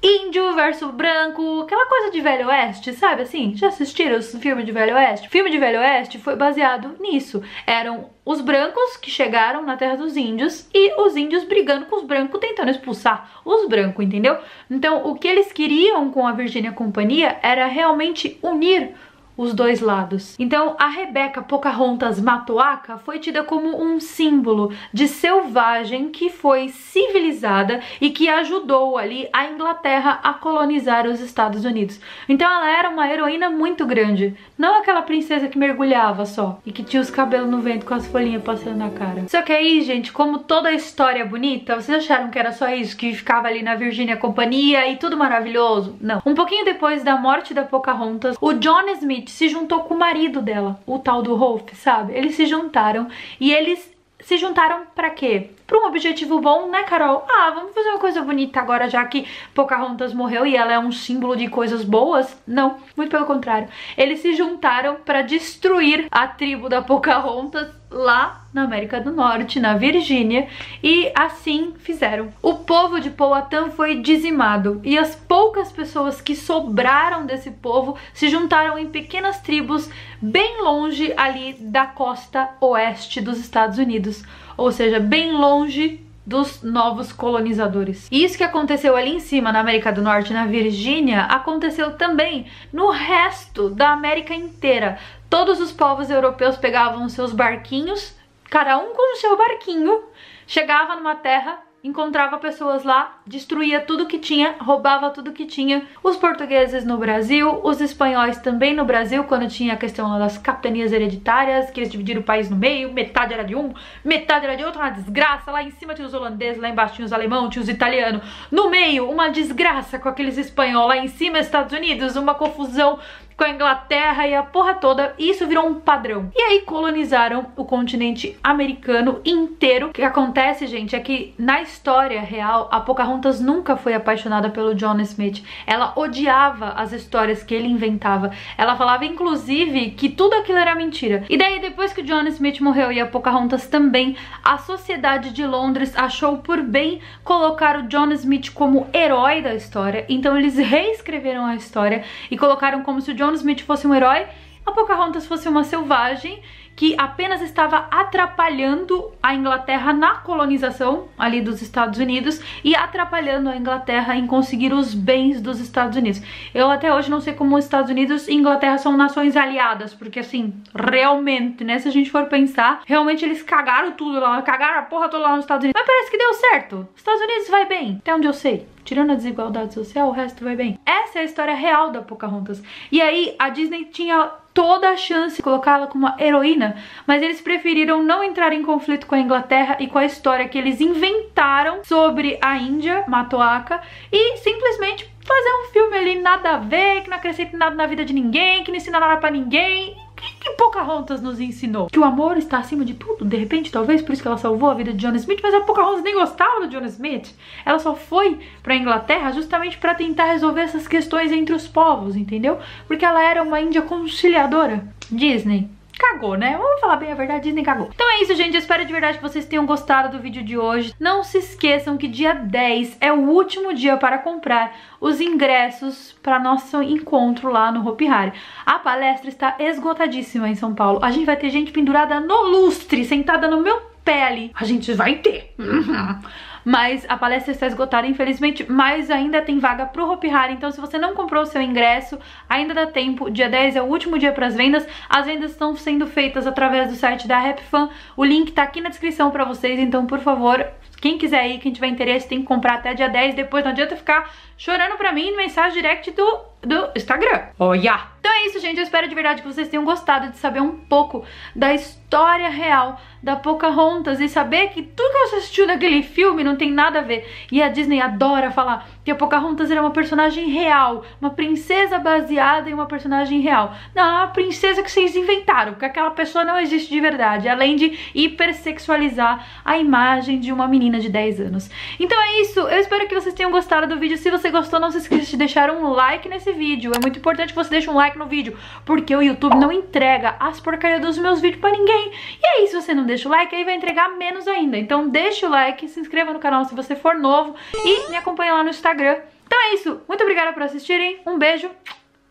índio 0.01 0.55
versus 0.55 0.91
branco, 0.91 1.61
aquela 1.61 1.85
coisa 1.87 2.11
de 2.11 2.21
Velho 2.21 2.47
Oeste, 2.47 2.93
sabe 2.93 3.23
assim? 3.23 3.53
Já 3.55 3.67
assistiram 3.67 4.17
os 4.17 4.33
filmes 4.35 4.65
de 4.65 4.71
Velho 4.71 4.95
Oeste? 4.95 5.27
O 5.27 5.31
filme 5.31 5.49
de 5.49 5.57
Velho 5.57 5.79
Oeste 5.79 6.17
foi 6.17 6.37
baseado 6.37 6.95
nisso. 7.01 7.43
Eram 7.67 8.09
os 8.25 8.39
brancos 8.39 8.95
que 8.95 9.11
chegaram 9.11 9.61
na 9.61 9.75
terra 9.75 9.97
dos 9.97 10.15
índios 10.15 10.69
e 10.73 10.93
os 11.01 11.17
índios 11.17 11.43
brigando 11.43 11.85
com 11.87 11.97
os 11.97 12.03
brancos, 12.03 12.39
tentando 12.39 12.71
expulsar 12.71 13.41
os 13.43 13.67
brancos, 13.67 14.05
entendeu? 14.05 14.37
Então, 14.71 15.05
o 15.05 15.15
que 15.15 15.27
eles 15.27 15.51
queriam 15.51 16.09
com 16.11 16.25
a 16.25 16.31
Virgínia 16.31 16.71
Companhia 16.71 17.37
era 17.43 17.65
realmente 17.65 18.39
unir 18.41 18.93
os 19.39 19.53
dois 19.53 19.79
lados. 19.79 20.35
Então, 20.37 20.75
a 20.77 20.87
Rebeca 20.87 21.41
Pocahontas 21.41 22.19
Matoaka 22.19 22.97
foi 22.97 23.19
tida 23.19 23.41
como 23.41 23.81
um 23.81 23.97
símbolo 23.97 24.73
de 24.93 25.07
selvagem 25.07 26.09
que 26.09 26.29
foi 26.29 26.67
civilizada 26.67 27.79
e 28.01 28.09
que 28.09 28.27
ajudou 28.27 28.97
ali 28.97 29.29
a 29.31 29.45
Inglaterra 29.45 30.19
a 30.21 30.33
colonizar 30.33 31.07
os 31.07 31.21
Estados 31.21 31.63
Unidos. 31.63 32.01
Então, 32.27 32.51
ela 32.51 32.69
era 32.69 32.89
uma 32.89 33.09
heroína 33.09 33.49
muito 33.49 33.85
grande, 33.85 34.35
não 34.57 34.77
aquela 34.77 35.01
princesa 35.03 35.47
que 35.47 35.57
mergulhava 35.57 36.25
só 36.25 36.59
e 36.65 36.71
que 36.73 36.83
tinha 36.83 37.01
os 37.01 37.09
cabelos 37.09 37.49
no 37.49 37.61
vento 37.61 37.85
com 37.85 37.93
as 37.93 38.07
folhinhas 38.07 38.43
passando 38.43 38.75
na 38.75 38.89
cara. 38.89 39.23
Só 39.29 39.41
que 39.41 39.53
aí, 39.53 39.81
gente, 39.81 40.11
como 40.11 40.39
toda 40.39 40.69
história 40.73 41.21
é 41.21 41.25
bonita, 41.25 41.75
vocês 41.75 41.99
acharam 41.99 42.29
que 42.29 42.37
era 42.37 42.51
só 42.51 42.67
isso, 42.67 42.97
que 42.97 43.13
ficava 43.13 43.47
ali 43.47 43.63
na 43.63 43.75
Virgínia 43.75 44.17
Companhia 44.17 44.85
e 44.91 44.97
tudo 44.97 45.15
maravilhoso? 45.15 45.95
Não. 46.01 46.21
Um 46.25 46.35
pouquinho 46.35 46.65
depois 46.65 47.03
da 47.03 47.15
morte 47.15 47.53
da 47.53 47.63
Pocahontas, 47.63 48.35
o 48.41 48.51
John 48.51 48.89
Smith 48.97 49.28
se 49.29 49.49
juntou 49.49 49.83
com 49.83 49.93
o 49.93 49.99
marido 49.99 50.41
dela, 50.41 50.79
o 50.85 50.99
tal 50.99 51.21
do 51.21 51.35
Rolf, 51.35 51.73
sabe? 51.73 52.13
Eles 52.13 52.35
se 52.35 52.45
juntaram 52.45 53.07
e 53.39 53.51
eles 53.51 53.91
se 54.19 54.37
juntaram 54.37 54.85
para 54.93 55.09
quê? 55.09 55.49
pra 55.69 55.77
um 55.77 55.85
objetivo 55.85 56.41
bom, 56.41 56.67
né, 56.67 56.81
Carol? 56.81 57.23
Ah, 57.29 57.51
vamos 57.51 57.75
fazer 57.75 57.89
uma 57.89 57.99
coisa 57.99 58.23
bonita 58.23 58.59
agora, 58.59 58.89
já 58.89 59.05
que 59.05 59.27
Pocahontas 59.53 60.13
morreu 60.13 60.45
e 60.47 60.55
ela 60.55 60.73
é 60.73 60.79
um 60.79 60.91
símbolo 60.91 61.35
de 61.35 61.47
coisas 61.47 61.83
boas. 61.83 62.35
Não, 62.47 62.77
muito 62.97 63.11
pelo 63.11 63.25
contrário. 63.25 63.69
Eles 63.95 64.19
se 64.19 64.33
juntaram 64.33 64.95
para 65.05 65.21
destruir 65.21 66.07
a 66.09 66.27
tribo 66.27 66.67
da 66.67 66.81
Pocahontas 66.81 67.78
lá 67.91 68.47
na 68.53 68.63
América 68.63 68.99
do 68.99 69.11
Norte, 69.11 69.59
na 69.59 69.75
Virgínia, 69.75 70.47
e 70.83 71.11
assim 71.15 71.73
fizeram. 71.79 72.31
O 72.41 72.55
povo 72.55 72.99
de 72.99 73.09
Powhatan 73.09 73.69
foi 73.69 74.01
dizimado 74.01 74.81
e 74.83 74.97
as 74.97 75.15
poucas 75.15 75.71
pessoas 75.71 76.21
que 76.21 76.35
sobraram 76.35 77.25
desse 77.25 77.51
povo 77.51 77.97
se 78.13 78.29
juntaram 78.29 78.77
em 78.77 78.87
pequenas 78.87 79.39
tribos 79.39 79.89
bem 80.21 80.61
longe 80.61 81.13
ali 81.15 81.53
da 81.59 81.85
costa 81.85 82.49
oeste 82.61 83.21
dos 83.21 83.39
Estados 83.39 83.77
Unidos, 83.77 84.23
ou 84.57 84.71
seja, 84.71 84.99
bem 84.99 85.31
longe 85.31 86.08
dos 86.29 86.61
novos 86.61 87.11
colonizadores. 87.11 88.07
E 88.11 88.23
isso 88.23 88.37
que 88.37 88.43
aconteceu 88.43 88.95
ali 88.95 89.15
em 89.15 89.19
cima 89.19 89.51
na 89.51 89.59
América 89.59 89.91
do 89.91 90.01
Norte, 90.01 90.31
na 90.31 90.45
Virgínia, 90.45 91.23
aconteceu 91.23 91.97
também 91.97 92.45
no 92.71 92.91
resto 92.91 93.71
da 93.71 93.89
América 93.89 94.35
inteira. 94.35 94.99
Todos 95.27 95.59
os 95.59 95.71
povos 95.71 96.11
europeus 96.11 96.55
pegavam 96.55 97.09
seus 97.09 97.33
barquinhos, 97.33 98.15
cada 98.47 98.77
um 98.77 98.93
com 98.93 99.13
o 99.13 99.17
seu 99.17 99.35
barquinho, 99.35 100.03
chegava 100.45 100.95
numa 100.95 101.15
terra 101.15 101.68
encontrava 101.83 102.37
pessoas 102.37 102.83
lá, 102.83 103.19
destruía 103.25 103.79
tudo 103.79 104.05
que 104.05 104.19
tinha, 104.19 104.55
roubava 104.59 105.09
tudo 105.11 105.31
que 105.31 105.45
tinha. 105.45 105.87
Os 106.03 106.17
portugueses 106.17 106.83
no 106.83 106.97
Brasil, 106.97 107.61
os 107.63 107.79
espanhóis 107.79 108.37
também 108.37 108.73
no 108.73 108.83
Brasil, 108.83 109.23
quando 109.23 109.47
tinha 109.47 109.73
a 109.73 109.77
questão 109.77 110.19
das 110.19 110.37
capitanias 110.37 110.91
hereditárias, 110.91 111.71
que 111.71 111.79
eles 111.79 111.91
dividiram 111.91 112.21
o 112.21 112.23
país 112.23 112.49
no 112.49 112.57
meio, 112.57 112.91
metade 112.91 113.33
era 113.33 113.43
de 113.43 113.55
um, 113.55 113.73
metade 114.03 114.45
era 114.45 114.55
de 114.55 114.63
outro, 114.63 114.81
uma 114.81 114.89
desgraça. 114.89 115.51
Lá 115.51 115.63
em 115.63 115.71
cima 115.71 115.93
tinha 115.93 116.07
os 116.07 116.13
holandeses, 116.13 116.61
lá 116.61 116.69
embaixo 116.69 116.95
tinha 116.95 117.05
os 117.05 117.13
alemão, 117.13 117.49
tinha 117.49 117.63
os 117.63 117.69
italianos. 117.69 118.21
No 118.51 118.69
meio, 118.69 119.09
uma 119.09 119.29
desgraça 119.29 119.97
com 119.97 120.09
aqueles 120.09 120.37
espanhóis. 120.37 120.87
Lá 120.87 120.97
em 120.97 121.07
cima, 121.07 121.39
Estados 121.39 121.71
Unidos, 121.71 122.15
uma 122.15 122.35
confusão 122.35 122.99
com 123.39 123.45
a 123.45 123.49
Inglaterra 123.49 124.27
e 124.27 124.35
a 124.35 124.43
porra 124.43 124.73
toda, 124.75 125.15
e 125.17 125.29
isso 125.29 125.47
virou 125.47 125.65
um 125.65 125.75
padrão. 125.75 126.29
E 126.35 126.41
aí 126.41 126.59
colonizaram 126.59 127.45
o 127.55 127.63
continente 127.63 128.37
americano 128.43 129.21
inteiro. 129.23 129.87
O 129.87 129.93
que 129.93 130.03
acontece, 130.03 130.67
gente, 130.67 130.93
é 130.93 130.99
que 130.99 131.33
na 131.39 131.61
história 131.61 132.19
real, 132.19 132.67
a 132.69 132.81
Pocahontas 132.81 133.39
nunca 133.39 133.77
foi 133.77 133.93
apaixonada 133.93 134.49
pelo 134.49 134.75
John 134.75 134.99
Smith. 134.99 135.41
Ela 135.65 135.93
odiava 135.95 136.71
as 136.71 136.91
histórias 136.91 137.41
que 137.41 137.55
ele 137.55 137.69
inventava. 137.69 138.29
Ela 138.57 138.75
falava, 138.75 139.05
inclusive, 139.05 139.91
que 139.91 140.09
tudo 140.09 140.33
aquilo 140.33 140.57
era 140.57 140.75
mentira. 140.75 141.23
E 141.29 141.37
daí, 141.37 141.59
depois 141.61 141.93
que 141.93 142.01
o 142.01 142.05
John 142.05 142.27
Smith 142.27 142.59
morreu 142.59 142.91
e 142.91 142.99
a 142.99 143.07
Pocahontas 143.07 143.67
também, 143.67 144.17
a 144.43 144.57
sociedade 144.57 145.29
de 145.29 145.47
Londres 145.47 145.95
achou 145.95 146.39
por 146.39 146.61
bem 146.61 146.99
colocar 147.23 147.77
o 147.77 147.83
John 147.83 148.11
Smith 148.11 148.51
como 148.53 148.87
herói 148.93 149.41
da 149.41 149.55
história. 149.55 150.05
Então 150.09 150.37
eles 150.37 150.57
reescreveram 150.57 151.45
a 151.45 151.55
história 151.55 152.03
e 152.29 152.37
colocaram 152.37 152.83
como 152.83 152.99
se 152.99 153.11
o 153.11 153.15
John 153.15 153.28
John 153.29 153.35
Smith 153.35 153.61
fosse 153.61 153.85
um 153.85 153.93
herói, 153.93 154.25
a 154.65 154.71
Pocahontas 154.71 155.27
fosse 155.27 155.47
uma 155.47 155.63
selvagem 155.63 156.41
que 156.75 156.95
apenas 156.97 157.41
estava 157.41 157.87
atrapalhando 157.91 159.11
a 159.21 159.35
Inglaterra 159.35 159.91
na 159.91 160.15
colonização 160.15 161.09
ali 161.17 161.41
dos 161.41 161.61
Estados 161.61 161.99
Unidos 161.99 162.41
e 162.63 162.75
atrapalhando 162.75 163.49
a 163.49 163.57
Inglaterra 163.57 164.15
em 164.15 164.25
conseguir 164.25 164.73
os 164.73 164.93
bens 164.93 165.41
dos 165.41 165.59
Estados 165.59 165.97
Unidos. 165.97 166.21
Eu 166.53 166.71
até 166.71 166.93
hoje 166.93 167.11
não 167.11 167.19
sei 167.19 167.33
como 167.33 167.57
os 167.57 167.65
Estados 167.65 167.91
Unidos 167.91 168.27
e 168.27 168.33
Inglaterra 168.33 168.77
são 168.77 168.95
nações 168.95 169.35
aliadas, 169.35 169.93
porque 169.93 170.21
assim, 170.21 170.53
realmente, 170.73 171.63
né, 171.63 171.77
se 171.77 171.87
a 171.87 171.91
gente 171.91 172.09
for 172.09 172.25
pensar, 172.25 172.81
realmente 172.85 173.25
eles 173.25 173.43
cagaram 173.43 173.91
tudo 173.91 174.19
lá, 174.19 174.41
cagaram 174.41 174.79
a 174.79 174.83
porra 174.83 175.09
toda 175.09 175.23
lá 175.23 175.35
nos 175.35 175.43
Estados 175.43 175.65
Unidos. 175.65 175.79
Mas 175.79 175.85
parece 175.87 176.09
que 176.09 176.17
deu 176.17 176.33
certo. 176.33 176.87
Os 176.95 177.01
Estados 177.01 177.21
Unidos 177.21 177.49
vai 177.49 177.65
bem, 177.65 177.97
até 177.99 178.15
onde 178.15 178.25
eu 178.25 178.33
sei. 178.33 178.65
Tirando 178.89 179.11
a 179.11 179.15
desigualdade 179.15 179.75
social, 179.75 180.07
o 180.07 180.11
resto 180.11 180.43
vai 180.43 180.55
bem. 180.55 180.79
Essa 180.83 181.19
é 181.19 181.21
a 181.21 181.23
história 181.23 181.53
real 181.53 181.91
da 181.91 182.01
Pocahontas. 182.01 182.59
E 182.91 182.99
aí, 182.99 183.35
a 183.37 183.49
Disney 183.49 183.85
tinha 183.85 184.31
toda 184.51 184.89
a 184.89 184.97
chance 184.97 185.35
de 185.35 185.43
colocá-la 185.43 185.85
como 185.85 186.07
uma 186.07 186.15
heroína, 186.19 186.75
mas 187.05 187.21
eles 187.21 187.39
preferiram 187.39 188.01
não 188.01 188.23
entrar 188.23 188.51
em 188.51 188.63
conflito 188.63 189.05
com 189.05 189.13
a 189.13 189.19
Inglaterra 189.19 189.77
e 189.79 189.85
com 189.85 189.99
a 189.99 190.05
história 190.05 190.49
que 190.49 190.57
eles 190.57 190.81
inventaram 190.81 191.83
sobre 191.83 192.39
a 192.41 192.57
Índia, 192.57 193.05
Matoaka, 193.07 193.79
e 194.11 194.37
simplesmente 194.37 195.07
fazer 195.23 195.53
um 195.53 195.71
filme 195.71 195.95
ali 195.95 196.15
nada 196.19 196.55
a 196.55 196.57
ver, 196.57 197.03
que 197.03 197.11
não 197.11 197.17
acrescenta 197.17 197.55
nada 197.55 197.75
na 197.75 197.85
vida 197.85 198.03
de 198.03 198.11
ninguém, 198.11 198.63
que 198.63 198.71
não 198.71 198.77
ensina 198.77 198.99
nada 198.99 199.17
para 199.17 199.29
ninguém 199.29 199.95
que, 200.19 200.35
que 200.35 200.49
Pocahontas 200.51 201.21
nos 201.21 201.39
ensinou? 201.39 201.87
Que 201.87 201.99
o 201.99 202.03
amor 202.03 202.37
está 202.37 202.59
acima 202.59 202.85
de 202.85 202.93
tudo, 202.93 203.25
de 203.25 203.37
repente, 203.37 203.71
talvez 203.71 204.01
por 204.01 204.13
isso 204.13 204.21
que 204.21 204.27
ela 204.27 204.37
salvou 204.37 204.69
a 204.69 204.73
vida 204.73 204.93
de 204.93 204.99
John 204.99 205.15
Smith, 205.15 205.39
mas 205.41 205.53
a 205.53 205.61
Pocahontas 205.61 206.03
nem 206.03 206.15
gostava 206.15 206.61
do 206.61 206.67
John 206.67 206.85
Smith. 206.85 207.33
Ela 207.65 207.79
só 207.79 207.95
foi 207.95 208.39
pra 208.61 208.75
Inglaterra 208.75 209.31
justamente 209.31 209.77
para 209.77 209.95
tentar 209.95 210.25
resolver 210.25 210.61
essas 210.61 210.87
questões 210.87 211.31
entre 211.31 211.55
os 211.55 211.67
povos, 211.67 212.15
entendeu? 212.15 212.59
Porque 212.87 213.05
ela 213.05 213.23
era 213.23 213.41
uma 213.41 213.59
índia 213.59 213.81
conciliadora. 213.81 214.87
Disney, 215.11 215.69
cagou, 215.99 216.35
né? 216.35 216.57
Vamos 216.57 216.79
falar 216.79 216.95
bem 216.95 217.11
a 217.11 217.15
verdade, 217.15 217.43
Disney 217.43 217.63
cagou. 217.63 217.89
Então 217.93 218.09
é 218.09 218.21
isso, 218.21 218.33
gente. 218.33 218.53
Eu 218.53 218.59
espero 218.59 218.85
de 218.85 218.91
verdade 218.91 219.17
que 219.17 219.23
vocês 219.23 219.45
tenham 219.45 219.65
gostado 219.65 220.17
do 220.17 220.23
vídeo 220.23 220.41
de 220.41 220.57
hoje. 220.57 220.95
Não 220.99 221.23
se 221.23 221.37
esqueçam 221.37 221.97
que 221.97 222.07
dia 222.07 222.33
10 222.33 222.97
é 223.01 223.11
o 223.11 223.29
último 223.29 223.73
dia 223.73 223.97
para 223.97 224.17
comprar 224.17 224.75
os 224.99 225.19
ingressos 225.19 226.15
para 226.23 226.39
nosso 226.39 226.81
encontro 226.81 227.51
lá 227.51 227.71
no 227.71 227.87
Hopi 227.87 228.07
Hari. 228.07 228.33
A 228.65 228.79
palestra 228.79 229.29
está 229.29 229.55
esgotadíssima 229.59 230.49
em 230.49 230.55
São 230.55 230.73
Paulo. 230.73 230.99
A 231.03 231.11
gente 231.11 231.25
vai 231.25 231.35
ter 231.35 231.49
gente 231.49 231.71
pendurada 231.71 232.19
no 232.19 232.43
lustre, 232.43 233.03
sentada 233.03 233.47
no 233.47 233.61
meu 233.61 233.89
ali. 234.09 234.51
A 234.55 234.65
gente 234.65 234.91
vai 234.93 235.17
ter. 235.17 235.53
Uhum 235.59 236.19
mas 236.63 237.05
a 237.09 237.17
palestra 237.17 237.51
está 237.51 237.67
esgotada, 237.67 238.07
infelizmente, 238.07 238.65
mas 238.69 239.09
ainda 239.09 239.41
tem 239.41 239.59
vaga 239.59 239.85
pro 239.85 240.09
Hopi 240.09 240.29
Hari, 240.29 240.53
então 240.53 240.71
se 240.71 240.79
você 240.79 240.97
não 240.97 241.13
comprou 241.13 241.43
o 241.43 241.45
seu 241.45 241.61
ingresso, 241.61 242.19
ainda 242.47 242.73
dá 242.73 242.87
tempo, 242.87 243.29
dia 243.29 243.49
10 243.49 243.75
é 243.75 243.81
o 243.81 243.85
último 243.85 244.17
dia 244.17 244.31
para 244.31 244.47
as 244.47 244.55
vendas, 244.55 244.87
as 245.09 245.25
vendas 245.25 245.51
estão 245.51 245.75
sendo 245.75 246.07
feitas 246.07 246.45
através 246.47 246.89
do 246.89 246.95
site 246.95 247.27
da 247.27 247.37
RapFan, 247.37 247.89
o 248.15 248.23
link 248.23 248.51
tá 248.51 248.63
aqui 248.63 248.81
na 248.81 248.89
descrição 248.89 249.31
para 249.31 249.45
vocês, 249.45 249.79
então 249.79 250.05
por 250.05 250.19
favor, 250.19 250.65
quem 251.01 251.17
quiser 251.17 251.47
ir, 251.47 251.59
quem 251.59 251.71
tiver 251.71 251.87
interesse, 251.87 252.27
tem 252.27 252.39
que 252.39 252.45
comprar 252.45 252.75
até 252.75 252.93
dia 252.93 253.09
10, 253.09 253.35
depois 253.35 253.63
não 253.63 253.71
adianta 253.71 253.95
ficar 253.95 254.29
chorando 254.57 254.97
pra 254.97 255.11
mim 255.11 255.35
mensagem 255.35 255.81
direct 255.81 256.11
do, 256.11 256.48
do 256.61 256.91
Instagram. 256.95 257.47
Olha! 257.57 258.19
Então 258.19 258.31
é 258.33 258.45
isso, 258.45 258.59
gente. 258.59 258.77
Eu 258.77 258.83
espero 258.83 259.07
de 259.07 259.15
verdade 259.15 259.41
que 259.41 259.47
vocês 259.47 259.69
tenham 259.69 259.85
gostado 259.85 260.29
de 260.29 260.37
saber 260.37 260.59
um 260.59 260.71
pouco 260.71 261.23
da 261.55 261.73
história 261.73 262.49
real 262.49 262.99
da 263.23 263.35
Pocahontas 263.35 264.19
e 264.19 264.27
saber 264.27 264.69
que 264.69 264.81
tudo 264.81 265.11
que 265.11 265.27
você 265.27 265.35
assistiu 265.37 265.67
naquele 265.67 266.03
filme 266.03 266.43
não 266.43 266.55
tem 266.55 266.71
nada 266.71 266.99
a 266.99 267.01
ver. 267.01 267.27
E 267.51 267.61
a 267.61 267.69
Disney 267.69 268.01
adora 268.01 268.51
falar 268.51 268.87
que 269.03 269.11
a 269.11 269.15
Pocahontas 269.15 269.71
era 269.71 269.81
uma 269.81 269.91
personagem 269.91 270.49
real, 270.49 271.03
uma 271.19 271.29
princesa 271.29 271.97
baseada 271.97 272.69
em 272.69 272.73
uma 272.73 272.85
personagem 272.85 273.39
real. 273.41 273.73
Não, 273.95 274.03
é 274.03 274.17
uma 274.23 274.27
princesa 274.27 274.83
que 274.83 274.91
vocês 274.91 275.15
inventaram, 275.15 275.73
porque 275.73 275.85
aquela 275.85 276.11
pessoa 276.11 276.43
não 276.43 276.59
existe 276.59 276.89
de 276.89 276.99
verdade, 276.99 277.47
além 277.47 277.75
de 277.75 277.97
hipersexualizar 278.13 279.45
a 279.63 279.77
imagem 279.77 280.39
de 280.39 280.51
uma 280.51 280.67
menina 280.67 280.99
de 280.99 281.09
10 281.09 281.41
anos. 281.41 281.69
Então 281.99 282.21
é 282.21 282.41
isso. 282.41 282.59
Eu 282.59 282.79
espero 282.79 283.07
que 283.07 283.15
vocês 283.15 283.33
tenham 283.33 283.51
gostado 283.51 283.87
do 283.87 283.99
vídeo. 283.99 284.17
Se 284.17 284.29
você 284.29 284.49
gostou, 284.49 284.79
não 284.79 284.91
se 284.91 284.99
esqueça 284.99 285.31
de 285.31 285.37
deixar 285.37 285.69
um 285.71 285.89
like 285.89 286.27
nesse 286.27 286.48
vídeo. 286.53 286.91
É 286.95 286.99
muito 286.99 287.19
importante 287.19 287.49
que 287.49 287.55
você 287.55 287.69
deixe 287.69 287.89
um 287.89 287.95
like 287.95 288.17
no 288.17 288.25
vídeo, 288.25 288.57
porque 288.85 289.15
o 289.15 289.21
YouTube 289.21 289.55
não 289.55 289.71
entrega 289.71 290.35
as 290.39 290.59
porcarias 290.59 291.01
dos 291.01 291.17
meus 291.17 291.41
vídeos 291.41 291.61
pra 291.61 291.71
ninguém. 291.71 292.11
E 292.41 292.47
aí, 292.47 292.67
se 292.67 292.75
você 292.75 292.93
não 292.93 293.05
deixa 293.05 293.27
o 293.27 293.31
like, 293.31 293.55
aí 293.55 293.63
vai 293.63 293.75
entregar 293.75 294.09
menos 294.17 294.47
ainda. 294.47 294.77
Então 294.77 295.07
deixa 295.09 295.47
o 295.47 295.49
like, 295.49 295.87
se 295.87 295.99
inscreva 295.99 296.33
no 296.33 296.39
canal 296.39 296.65
se 296.65 296.75
você 296.75 296.95
for 296.95 297.15
novo 297.15 297.55
e 297.73 298.09
me 298.09 298.17
acompanha 298.17 298.53
lá 298.53 298.63
no 298.63 298.69
Instagram. 298.69 299.17
Então 299.45 299.59
é 299.59 299.73
isso. 299.73 300.01
Muito 300.07 300.21
obrigada 300.21 300.53
por 300.53 300.61
assistirem. 300.63 301.21
Um 301.25 301.37
beijo 301.37 301.69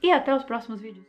e 0.03 0.13
até 0.13 0.35
os 0.35 0.45
próximos 0.45 0.81
vídeos. 0.81 1.08